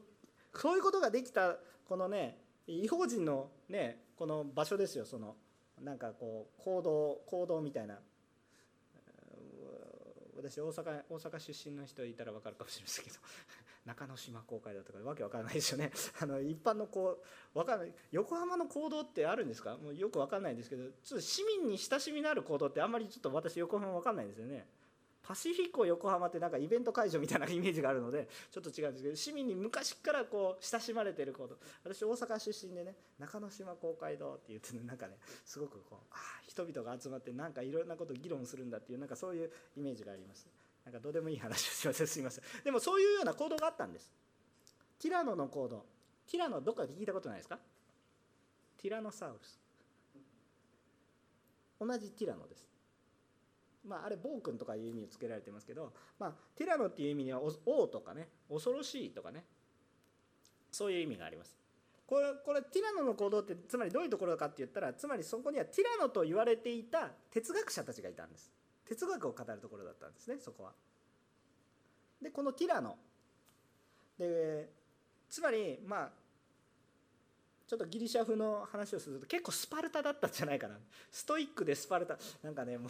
[0.56, 1.56] そういうことができた
[1.88, 5.06] このね違法人のねこの場所ですよ。
[5.06, 5.36] その
[5.82, 8.00] なんかこう行動行動みたいな。
[10.36, 13.18] 私大阪大阪出身の人いたら分かるかもしれませんけど。
[13.86, 15.92] 中之島公会だとかわけわからないですよね。
[16.20, 17.94] あの一般のこう分かんない。
[18.12, 19.78] 横浜の行動ってあるんですか？
[19.78, 20.90] もうよく分かんないんですけど。
[21.04, 24.68] ちょっと市民に親しみのある行動ってあんまりちょっと私横浜分かんないんですよね。
[25.24, 31.58] パシフィコ横浜ってなんかイベント会場みたいなイメージがあるのでちょっと違うんですけど市民に昔からこう親しまれてること。
[31.84, 40.48] 私大阪出身でね中之島公会堂って言ってねなんかねすごくこうああ人々が集まってなんかいろんなことを議論するんだっていうなんかそういうイメージがあります。
[40.84, 42.44] なんかどうでもいい話をしませんすいません。
[42.64, 44.12] でもそういうような行動があったんです。
[45.00, 45.86] ティラノの行動。
[46.30, 47.60] ティラノどっかで聞いたことないですか？
[48.82, 49.60] ティラノサウルス。
[51.80, 52.71] 同じティラノです。
[53.86, 59.44] まあ、あれ暴君とかいう意味をつけられてますけど、まあ、ティラノっていう意味には王とかね恐ろしいとかね
[60.72, 61.58] そういう意味があります。
[62.06, 68.52] これこれティラノの行動ってつまりどういうところかって言ったらつまりそこにはティラノと言われていた哲学者たちがいたんです。
[68.88, 70.74] 哲学を語るところだったんですねそこは。
[72.22, 72.98] でこのティラノ。
[74.20, 74.70] で
[75.30, 76.12] つまりまあ
[77.72, 80.76] ちょっとギリシャ風の話をすると結構スパルタだったんじゃないかな。
[81.10, 82.18] ストイックでスパルタ。
[82.44, 82.90] なんかねも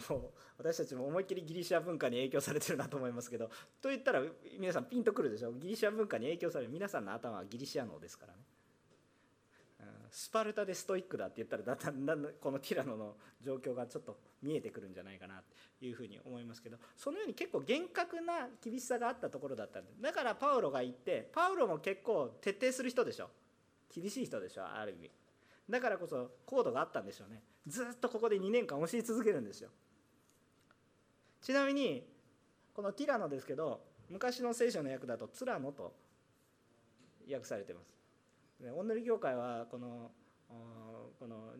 [0.58, 3.48] 私たちも思いっきりギリシャ文化に影響されてるなと思いますけど。
[3.80, 4.22] と言ったら
[4.58, 5.52] 皆さんピンとくるでしょ？
[5.52, 8.40] ギリシャ文化に影響される皆さんの頭はギリシャ脳ですからね、
[9.82, 15.44] うん、スパルタでストイックだって言ったらだんだんこのティラノの状況がちょっと見えてくるんじゃないかな
[15.78, 16.78] というふうに思いますけど。
[16.96, 19.92] そのように結構厳格な厳しさがあったところだったんで。
[20.00, 23.30] だからパウロが言ってパウロも結構徹底する人でしょ？
[23.94, 25.10] 厳しい人でしょある意味。
[25.68, 27.42] だからこそ高度があったんでしょうね。
[27.66, 29.70] ずっとここで2年間教え続けるんですよ。
[31.40, 32.06] ちなみに
[32.74, 35.94] このティラノですけど昔の聖書の訳だとツラノと
[37.30, 37.94] 訳されてます。
[38.74, 40.10] オンヌリ教会はこの
[41.18, 41.54] この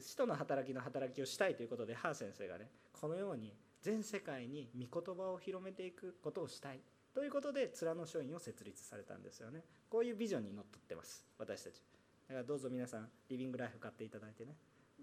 [0.00, 6.80] 使徒の働きの働きをしたいということでハー先生がねこのように全世界に御言葉を広めていくことをしたい。
[7.14, 9.64] ということで面の書院を設立されたんですよね。
[9.88, 11.26] こういうビジョンにのっとってます。
[11.38, 11.82] 私たち。
[12.28, 14.54] だからどうぞ皆さんリビングライフ買っていただいてね。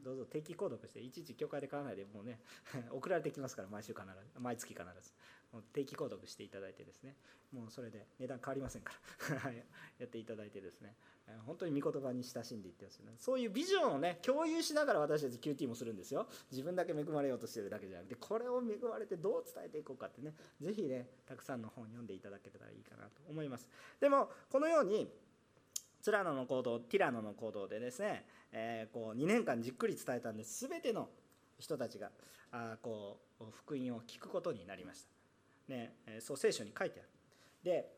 [0.04, 2.40] どうぞ定期購読していちいち教会で買わないでもうね
[2.92, 4.40] 送られてきますから毎週必ず。
[4.40, 5.14] 毎月必ず。
[5.52, 7.16] もう定期購読していただいてですね。
[7.52, 8.94] もうそれで値段変わりませんか
[9.30, 9.52] ら。
[10.00, 10.96] やっていただいてですね。
[11.46, 16.28] 本当に御言葉に親しんでいってますよねそういうビジョンをね共有しながら私たち QT もするんですよ。
[16.52, 20.34] 自分だけ恵まれようとしてるだけじゃなくてこれを恵まれてどう伝えていこうかってね。
[20.62, 23.70] 是非ねたくさんの本読んでいただけたらいいかなと思います。
[24.00, 25.10] でもこのように
[26.02, 30.68] ツラノの行動ティラノの行動でですね、えー、こう2年間じっくり伝えたんです。
[30.68, 31.10] 全ての
[31.58, 32.12] 人たちが
[32.52, 35.16] あこう福音を聞くことになりました。
[35.68, 37.10] ね、そう聖書に書いてある。
[37.64, 37.95] で、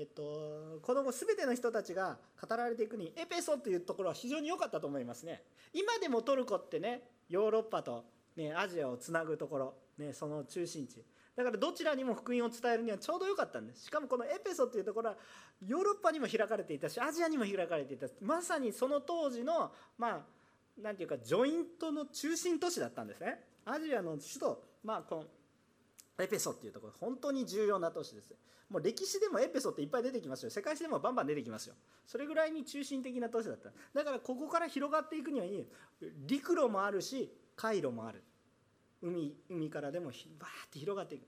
[0.00, 5.42] えっと、この後全ての人たちが語られていくにエペソというところは非常に良かったと思いますね。
[5.74, 11.04] 今でもトルコってねヨーロッパと、ね、アジアをつなぐところ、ね、その中心地。
[11.36, 13.84] だからどちらにも福音を伝えるにはちょうど良かったんです。
[13.84, 15.16] しかもこのエペソというところは
[15.66, 20.20] ヨーロッパにも開かれていたしアジアにも開かれていたまさにその当時のまあ
[20.80, 23.38] 何ていうかジョイントの中心都市だったんですね。
[23.66, 25.24] アジアの首都まあこの
[26.22, 28.34] エペソっていうところ本当に重要な都市です。
[28.68, 30.50] もう歴史でもエペソっていっぱい出てきますよ。
[30.50, 31.74] 世界史でもバンバン出てきますよ。
[32.06, 33.70] それぐらいに中心的な都市だった。
[33.94, 35.66] だからここから広がっていくにはいい。
[36.26, 38.22] 陸路もあるし海路もある。
[39.02, 41.22] 海海からでもバーって広がっていく。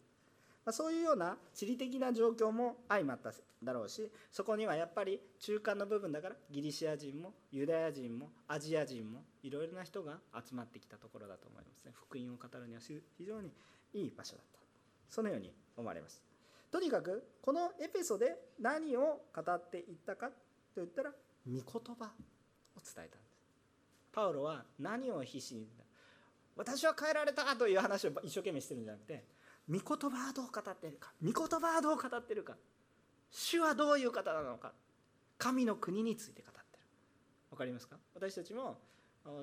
[0.65, 3.33] まあ、そういうような地理的な状況も相まった
[3.65, 11.93] だろうしそこにはやっぱり中間の部分だからギリシア人もユダヤ人もアジア人もいろいろな人が集まってきたところだと思いますね。
[11.95, 13.51] 福音を語るには非常に
[13.93, 14.62] いい場所だった。
[15.13, 16.23] そのように思われます。
[16.71, 20.31] とにかくこのエペソで何を語っていったか
[20.75, 21.11] といったら
[21.47, 23.37] 御言葉を伝えたんです。
[24.11, 25.67] パウロは何を必死に
[26.57, 29.25] 私は変えられたという話を一生懸命してるんじゃなくて
[29.71, 31.13] 御言葉はどう語っているか？
[31.23, 32.57] 御言葉はどう語ってるか？
[33.31, 34.73] 主はどういう方なのか？
[35.39, 36.85] 神の国について語ってる。
[37.51, 37.97] 分かりますか？
[38.15, 38.79] 私たちも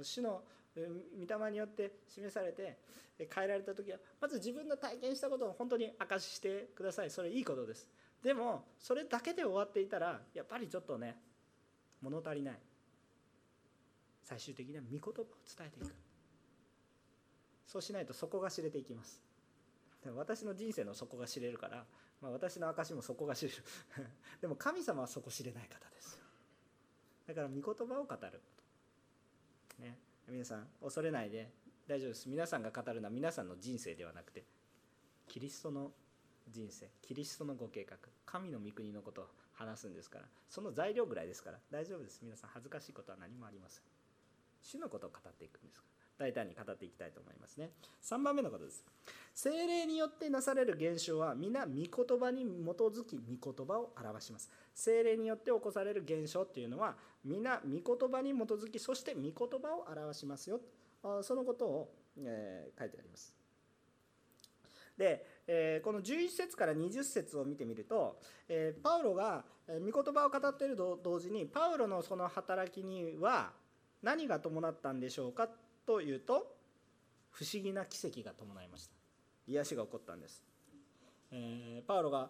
[0.02, 0.42] 主の
[0.88, 2.78] 御霊によって示されて
[3.18, 7.10] 変えられた時はまず自分の体験したことを本当に明かししてください。
[7.10, 7.88] それいいことです。
[8.24, 11.18] でもそれだけで終わっていたらやっぱりちょっとね
[12.02, 12.60] 物足りない。
[14.24, 15.26] 最終的には御言葉を
[15.58, 15.94] 伝えていく。
[17.66, 19.22] そうしないと底が知れていきます。
[20.16, 21.84] 私の人生の底が知れるから、
[22.22, 23.58] まあ、私の証も底が知れる。
[24.42, 26.20] でも神様は底知れない方です
[27.28, 28.42] だから御言葉を語る。
[29.78, 30.00] ね。
[30.30, 31.50] 皆さん恐れないで。
[31.88, 32.30] 大丈夫です。
[32.30, 34.44] 皆さんが語るのは皆さんの人生ではなくて
[35.28, 35.92] キリストの
[36.48, 42.20] 人生キリストのご計画神の御国のことを話すんですからその材料ぐらいですから大丈夫です。
[42.22, 43.84] 皆さん恥ずかしいことは何もありません。
[44.62, 45.99] 主のことを語っていくんですから。
[46.20, 47.72] 大胆に語っていきたいと思いますね。
[48.04, 48.84] 3番目のことです。
[49.34, 54.52] 精霊によってなされる現象は皆御言葉に基づき御言葉を表します。
[54.76, 60.60] 精霊によって起こされる現象っていうのは皆御言葉に基づきそして御言葉を表しますよ。
[61.22, 63.34] そのことを、えー、書いてあります。
[64.98, 73.54] で、えー、この11節から20節を見てみると、えー、パウロが御言葉を語っていると同時にパウロのその働きには
[74.04, 75.48] 何が伴ったんでしょうか
[75.90, 76.56] というと
[77.32, 78.94] 不思議な奇跡が伴いました。
[79.48, 80.44] 癒しが起こったんです、
[81.32, 82.30] えー、パウロが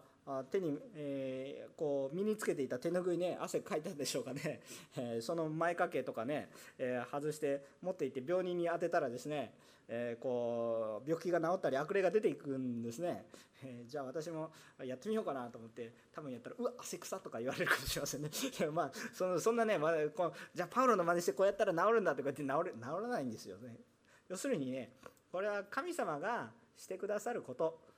[0.50, 4.62] 手に、えー、こう身につけていた手ぬぐいね汗かいたんでしょうかね、
[4.96, 9.54] えー、その前掛けとかね、えー、外して持っていって病人に当てたらですね、
[9.92, 13.26] えこう病気が治ったり悪霊が出ていくんですね、
[13.64, 14.52] えじゃあ私も
[14.84, 18.30] やってみようかなと思って多分やったら「うわ汗臭」とか言われるかもしれませんね。
[18.72, 23.80] まあそのそんなね、まあ、こうじゃあパウロの真似してこうやったら治るんだとか言って治る治らないんですよね。
[24.28, 24.94] 要するにね
[25.32, 27.90] これは神様がしてくださること。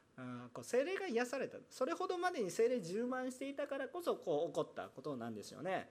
[0.53, 1.57] こう精霊が癒された。
[1.69, 5.89] それほどまでに精霊充満していたからこそこう起こったことなんですよね。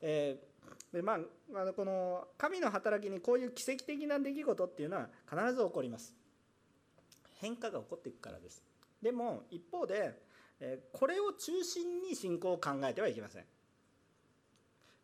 [0.00, 0.55] えー、
[0.92, 1.18] でまあ、
[1.54, 6.14] あのこの神の働きにこういう奇跡的な出来事っていうのは必ず起こります。
[7.40, 8.62] 変化が起こっていくからです。
[9.02, 10.22] でも一方で、
[10.92, 13.44] これを中心に信仰を考えてはいけません。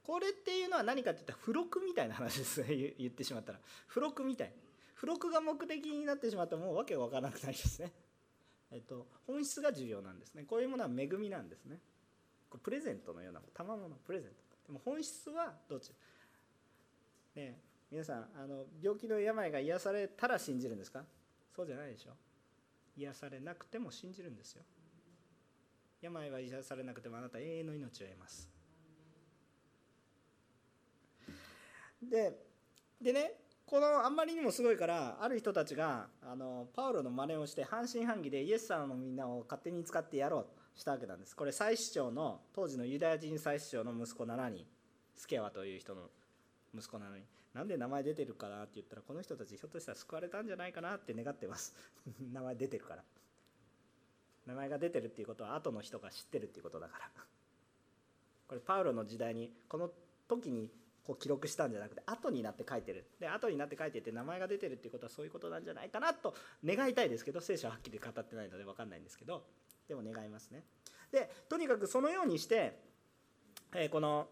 [0.02, 2.62] これっていうのは何かっていったら付録みたいな話です。
[2.66, 3.60] 言ってしまったら。
[3.88, 4.52] 付録みたい。
[4.96, 7.92] 付録が目的になってしまったらもう訳が分からなくないですね。
[8.70, 10.44] えっと、本質が重要なんですね。
[10.44, 11.78] こういうものは恵みなんですね。
[12.48, 14.51] これプレゼントのような賜物プレゼント。
[14.73, 15.93] も本質はどっち？
[17.35, 17.61] ね
[17.91, 21.05] 皆さんあの病気の病が癒されたら信じるんですか？
[21.55, 22.11] そうじゃないでしょ。
[22.97, 24.62] 癒されなくても信じるんですよ。
[26.01, 28.49] 病は癒されなくてもあなた永遠の命を得ます。
[32.03, 32.33] で
[33.01, 40.61] でねこのあんまりにもすごいからある人たちがあのパウロの真似をして半信半疑でイエス様のみんなを勝手に使ってやろうと。
[40.75, 41.37] したわけなんです。
[41.37, 44.64] これ祭司長の当時のユダヤ人祭司長の息子7人
[45.14, 46.11] スケワという人の
[46.75, 47.25] 息子なのに。
[47.55, 51.75] なんで名前出てるかなって言ったらこの人たちひょっとしたら救われたんじゃないかなって願ってます。
[52.33, 53.05] 名前出てるから。
[54.47, 57.11] 名前が出てるっていうことは後の人が知ってるっていうことだから。
[58.49, 59.93] これパウロの時代にこの
[60.29, 60.70] 時に
[61.05, 63.05] こう記録したんじゃなくて後になって書いてる。
[63.20, 69.45] で後になって書いてて名前が出てるっていうことはそういうことなんじゃないかなと願いたいですけど聖書ははっきり語ってないので分かんないんですけど。
[69.93, 70.64] でも願いますね。
[71.11, 72.78] でとにかくそのようにして、
[73.74, 74.28] えー、この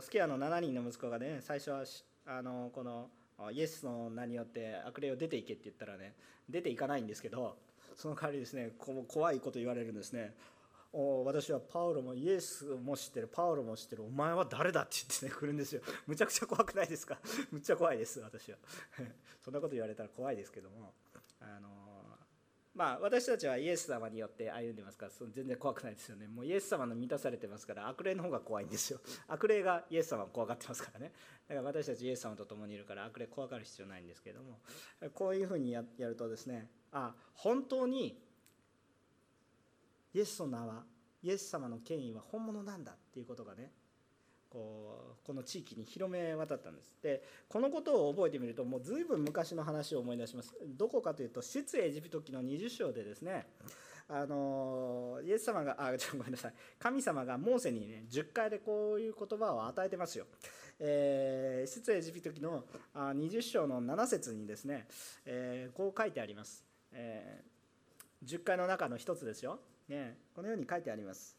[0.00, 1.84] スケアの7人の息子がね最初は
[2.26, 3.10] あのこの
[3.52, 6.14] イエスの名によって悪霊を出ていけって言ったらね
[6.48, 7.56] 出ていかないんですけど
[7.96, 10.34] その代わりですねこ怖いこと言われるんですね。
[10.94, 15.80] お私はパウロもイエスも知ってるパウロも知ってるお前は誰だって言ってね来るんですよ。
[16.06, 17.18] むちゃくちゃ怖くないですか？
[17.50, 18.58] むっちゃ怖いです私は。
[19.42, 20.92] そんなこと言われたら怖いですけども
[21.40, 21.81] あの
[22.74, 26.26] まあ私たちはイエス様によって歩んでますからその全然怖くないですよね。
[26.26, 29.00] もうイエス様の満たされてますから悪霊の方が怖いんですよ。
[29.28, 31.12] 悪霊がイエス様を怖がってますからね。
[31.48, 34.60] だから私たちイエス様と共にいるから悪霊怖がる必要ないんですけれども。
[35.14, 38.18] こういうふうにやるとですねあ本当に
[40.14, 40.84] イエスの名は
[41.22, 43.72] イエス様の権威は本物なんだっていうことがね
[44.52, 46.94] こうこの地域に広め渡ったんです。
[47.02, 50.54] でこのことを覚えてみるともう随分昔の話を思い出します。
[50.76, 53.46] どこかというと出エジプト記の20章でですね
[54.08, 56.52] あのイエス様があごめんなさい。
[56.78, 60.26] 神様がモーセにね10回でこういう言葉を与えてますよ、
[60.78, 64.86] えー、出エジプト記の20章の7節にですね、
[65.24, 69.60] えー、こう書いてあります、えー、10回の中の一つですよ。
[69.88, 71.36] ね、このように書いてあります、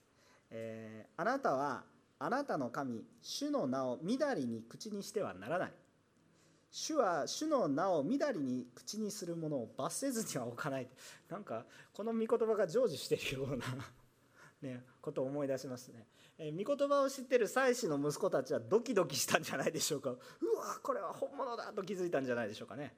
[0.51, 1.84] えー、あなたは
[2.26, 5.74] あなたの神主の名をみだりに口にしてはならない。
[6.71, 10.88] 主は主の名をみだりに口にするものを罰せずには置かない。
[11.30, 13.65] なんかこの御言葉が成就しているような
[14.61, 16.07] ね、ことを思い出しますね、
[16.38, 20.11] えー、御言葉を知ってる祭司の息子たちはドキドキしたんじゃないでしょうか。
[20.11, 20.19] うわ
[20.82, 22.95] これは本物だと気づいたんじゃないでしょうかね。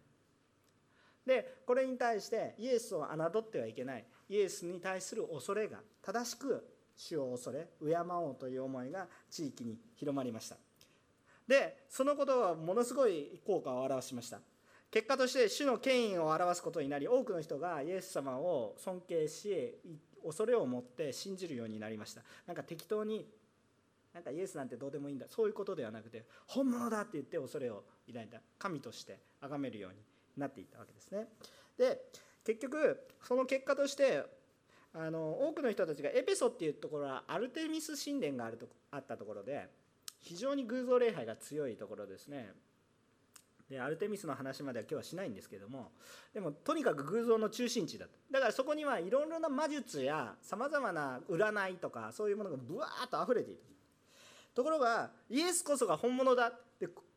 [1.25, 4.05] でこれに対してイエスを侮ってはいけない。
[4.29, 6.63] イエスに対する恐れが正しく
[6.95, 10.57] 主を恐れ敬おうという思いが地域に広まりました。
[11.47, 14.39] でそのことはものすごい効果を表しました。
[14.91, 19.77] 結果として主の権威を表すことになり多くの人がイエス様を尊敬し
[20.23, 22.21] 恐れを持って信じるようになりました。
[22.47, 23.27] なんか適当に
[24.13, 25.27] なんかイエスなんてどうでもいいんだ。
[25.27, 28.39] そういうことではなくて本物だって言って恐れを抱いた。
[28.57, 29.97] 神として崇めるように
[30.37, 31.27] なっていったわけですね。
[31.77, 32.01] で
[32.45, 34.23] 結局その結果として
[34.97, 39.67] あの多くの人たちがエペソっていうところはアルテミス神殿があるとあったところで
[40.21, 42.51] 非常に偶像礼拝が強いところですね。
[43.69, 45.91] でアルテミスの話までは今日はしないんですけども
[46.35, 48.11] でもとにかく偶像の中心地だと。
[48.31, 53.61] だからそこにはいろいろな魔術やさまざまな占いとかそういうものがぶわーっと溢れていた
[54.53, 56.53] ところがイエスこそが本物だ。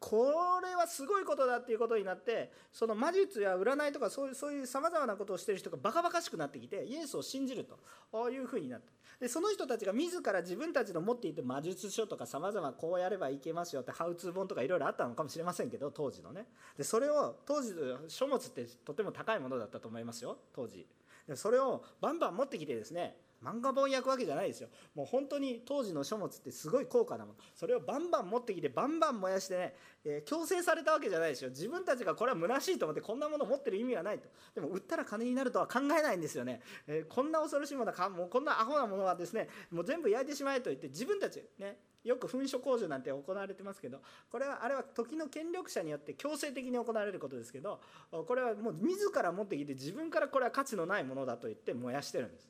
[0.01, 7.67] これはすごいことだっていうことになってその魔術や占いとかそういうそういうさまざまなことをしてる人がバカバカしくなってきてイエスを信じる
[8.13, 8.93] というふうになって。
[9.21, 16.47] でその人たちが自ら自分たちの持っていて魔術書とかさまざまこうやればいけますよってハウツー本とかいろいろあったのかもしれませんけど当時のね。
[16.77, 17.75] でそれを当時
[18.07, 20.87] 書物ってとても高いものだったと思いますよ当時。
[21.27, 24.69] でそれをバンバン持ってきてですね漫画本焼くわけじゃないですよ。
[24.95, 27.39] もう本当に当時の書物ってすごい高価なもの。
[27.55, 29.75] それをバンバン持ってきてバンバン燃やしてね、
[30.05, 31.51] えー、強制されたわけじゃないですよ。
[31.51, 34.29] 自分たちがこれは虚しいと思ってこんなもの持ってる意味はないと。
[34.55, 47.81] でも売ったら金になるとは考えないんですよね、えー、こんな恐ろしいものはもうこんなアホなものはですねもう全部焼いてしまえと言って自分たちねよく噴書工事なんて行われてますけどこれはあれは時の権力者によって強制的に行われることですけど
[48.11, 52.49] これはもう自ら持ってきて自分からこれは価値のないものだと言って燃やしてるんです。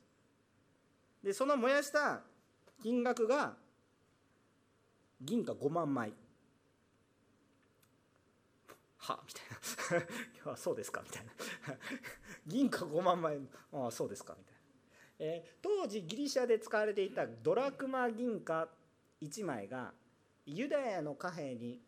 [1.23, 2.21] でその燃やした
[2.81, 3.53] 金額が
[5.21, 6.13] 銀貨5万枚。
[8.97, 9.41] はみた
[9.97, 10.07] いな。
[10.35, 11.01] 今日はそうですか？
[11.03, 11.31] みたいな。
[12.47, 13.39] 銀貨5万枚。
[13.73, 14.35] ああそうですか？
[14.37, 14.59] みたいな、
[15.19, 18.69] えー、当時ギリシャで使われていたドラクマ銀貨
[19.21, 19.93] 1枚が
[20.45, 21.81] ユダヤの貨幣に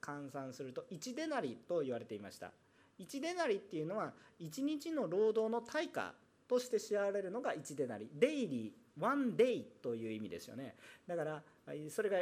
[0.00, 2.52] 換算すると1デナリと言われていました。
[2.98, 6.14] 1デナリっていうのは1日の労働の対価
[6.48, 10.74] として知られるのが1デナリデイリーワンデイという意味ですよね。
[11.06, 11.42] だから
[11.90, 12.18] それが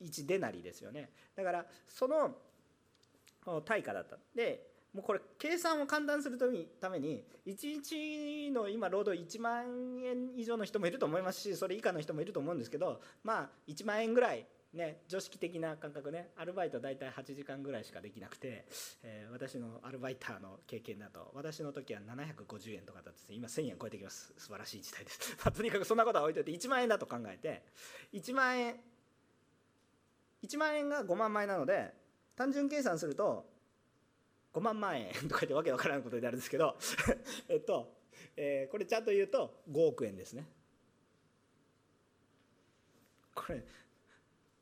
[0.00, 1.10] 1デナリですよね。
[1.34, 2.36] だからその
[3.64, 4.18] 対価だった。
[4.34, 6.36] でもうこれ計算を簡単する
[6.78, 18.64] ために1日の今労働1万円以上の人もいると思いますしそれ以下の人もいると思うんですけどまあ1万円ぐらいね、常識的な感覚ねアルバイト大体8時間ぐらいしかできなくて、
[19.02, 24.32] えー、私のアルバイターの経験だと私の時は750円とかだって今1000円超えてきます。
[24.38, 27.62] 素晴らしい時代です、 まあ、とにかくそんなことは置いといて1万円だと考えて
[28.14, 28.80] 1万円
[30.42, 31.92] 1万円が5万枚なので
[32.34, 33.46] 単純計算すると
[34.54, 36.78] 5万万円とか言ってわけわからんことになるんですけど
[37.48, 37.94] えっと、
[38.36, 40.46] えー、これちゃんと言うと5億円ですね。
[43.34, 43.64] これ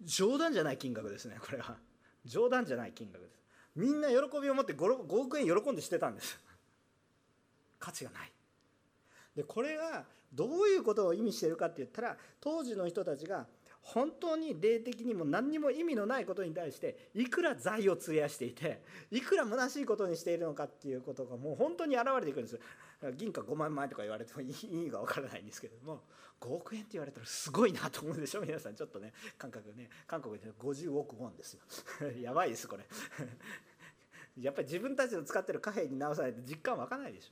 [0.03, 1.77] 冗談じゃない金額ですねこれは。
[2.25, 3.41] 冗談じゃない金額です。
[3.77, 6.39] みんな喜びを持って 5, 5億円喜んでしてたんです。
[7.79, 8.33] 価値がない。
[9.37, 13.47] でこれがどういうことを意味してるかって言ったら当時の人たちが
[13.83, 22.61] 本当に霊的にも何にも意味のないことに対していくら財を費やしていていくら虚しいことにしているのかっていうことがもう本当に現れていくんです。
[23.17, 26.03] 銀貨5万枚とか言われても意味がわからないんですけども
[26.41, 28.75] 5億円って言われたらすごいなと思うでしょ皆さん。
[28.75, 31.61] ちょっとね感覚ね韓国で50億ウォンですよ。
[32.21, 32.85] やばいですこれ。
[34.41, 37.31] やっぱり自分たちの使ってる貨幣に直さないと実感湧かないでしょ。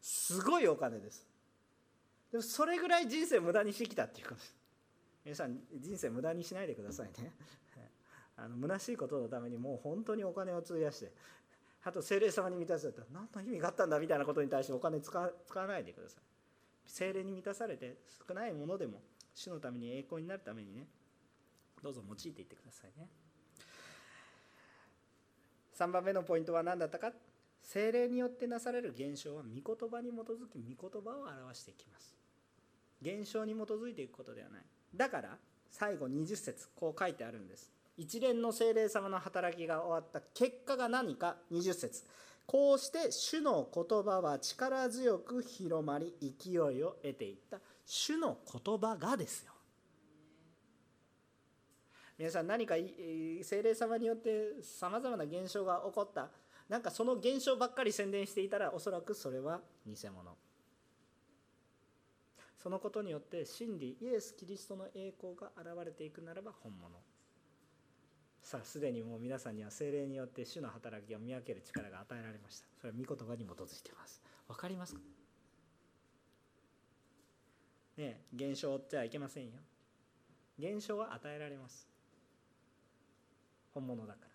[0.00, 1.28] すごいお金です。
[2.30, 4.54] でもそれぐらい人生無駄にしてきたっていうことです
[5.24, 7.32] 皆さん人生無駄にしないでくださいね
[8.36, 11.12] あの虚しいことのためにもう本当にお金を費やして
[11.84, 15.30] あと精霊様に満たされたら何の意味があったんだみたいなことに対してお金使わ
[15.66, 16.22] ないでください。
[16.86, 19.00] 精霊に満たされて少ないものでも
[19.34, 20.86] 主のために栄光になるためにね。
[21.82, 23.08] どうぞ用いていってくださいね。
[25.78, 27.12] 3番目のポイントは何だったか。
[27.62, 32.16] 精霊によってなされる現象は御言葉に基づき御言葉を表していきます。
[33.00, 34.62] 現象に基づいていくことではない。
[34.96, 35.38] だから
[35.70, 37.70] 最後20節こう書いてあるんです。
[37.98, 42.04] 一連の精霊様の働きが終わった結果が何か？20節。
[42.46, 47.58] こうして主の言葉は力強く広まり勢いを得ていった。
[47.84, 49.52] 主の言葉がですよ。
[52.16, 56.30] 皆さん何か精霊様によってさまざまな現象が起こった。
[56.68, 60.36] なんかその現象ばっかり宣伝していたらおそらくそれは偽物。
[62.62, 66.90] そのことによって真理イエス・キリストの栄光が現れていくならば本物。
[68.42, 72.66] さあすでにもう皆さんには精霊によって主の働きを見分ける力が与えられました。
[72.80, 74.22] それは御言葉に基づいてます。
[74.48, 75.00] 分かりますか？
[77.98, 79.50] ね現象を追ってはいけませんよ。
[80.58, 81.86] 現象は与えられます。
[83.74, 84.28] 本物だから。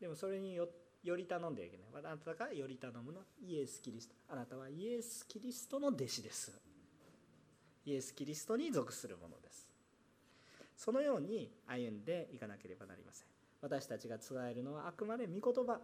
[0.00, 0.68] でもそれによ
[1.02, 1.86] より頼んではいけない。
[1.94, 4.14] あなたがより頼むのはイエス・キリスト。
[4.28, 6.52] あなたはイエス・キリストの弟子です。
[7.86, 9.68] イエス・キリストに属するものです。
[10.76, 13.26] そのように歩んでいかなければなりません。
[13.60, 15.80] 私たちが伝えるのはあくまで御言葉。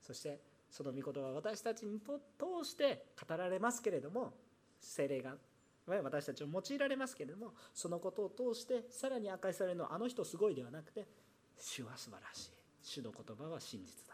[0.00, 4.32] そしてその御言葉は私たちにと通して語られますけれども
[4.80, 5.36] 精霊が
[5.86, 11.06] 私たちを用いられますけれどもそのことを通してさらに明かされるのはあの人すごいではなくて
[11.58, 12.50] 主は素晴らしい。
[12.82, 14.12] 主の言葉は真実だ。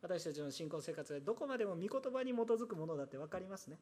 [0.00, 3.78] 私たちの信仰生活でどこまでも御言葉に基づくものだって分かりますね。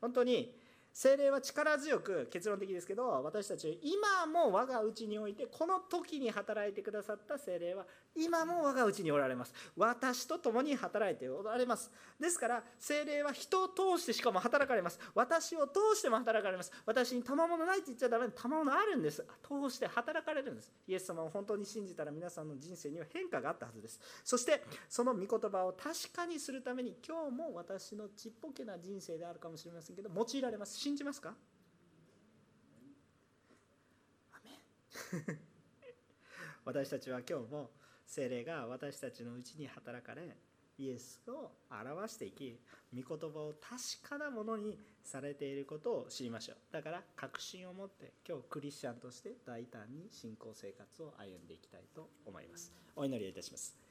[0.00, 0.52] 本当に
[0.96, 7.84] 精霊は力強く結論的ですけど私たち今も我が家においてこの時に働いてくださった精霊は
[8.16, 9.54] 今も我が内におられます。
[9.76, 11.90] 私と共に働いておられます。
[12.18, 14.98] ですから精霊は人を通してしかも働かれます。
[15.14, 16.72] 私を通しても働かれます。
[16.86, 18.28] 私に賜物ないって言っちゃダメ。
[18.28, 19.24] 賜物あるんです。
[19.42, 20.72] 通して働かれるんです。
[20.86, 24.00] イエス様を本当に信じたら皆さんの人生には変化があったはずです。
[24.24, 30.76] そしてその御言葉を確かにするために今日も私のちっぽけな人生であるかもしれませんけど用いられます。
[30.78, 31.34] 信じますか？
[36.64, 37.70] 私たちは今日も
[38.06, 40.36] 精霊が私たちのうちに働かれ
[40.78, 42.60] イエスを表していき
[42.94, 46.56] 御言葉を確かなものにされていることを知りましょう。
[46.72, 52.72] だから確信を持って今日クリスチャンとして大胆に信仰生活を歩んでいきたいと思います。
[52.94, 53.76] お祈りいたします。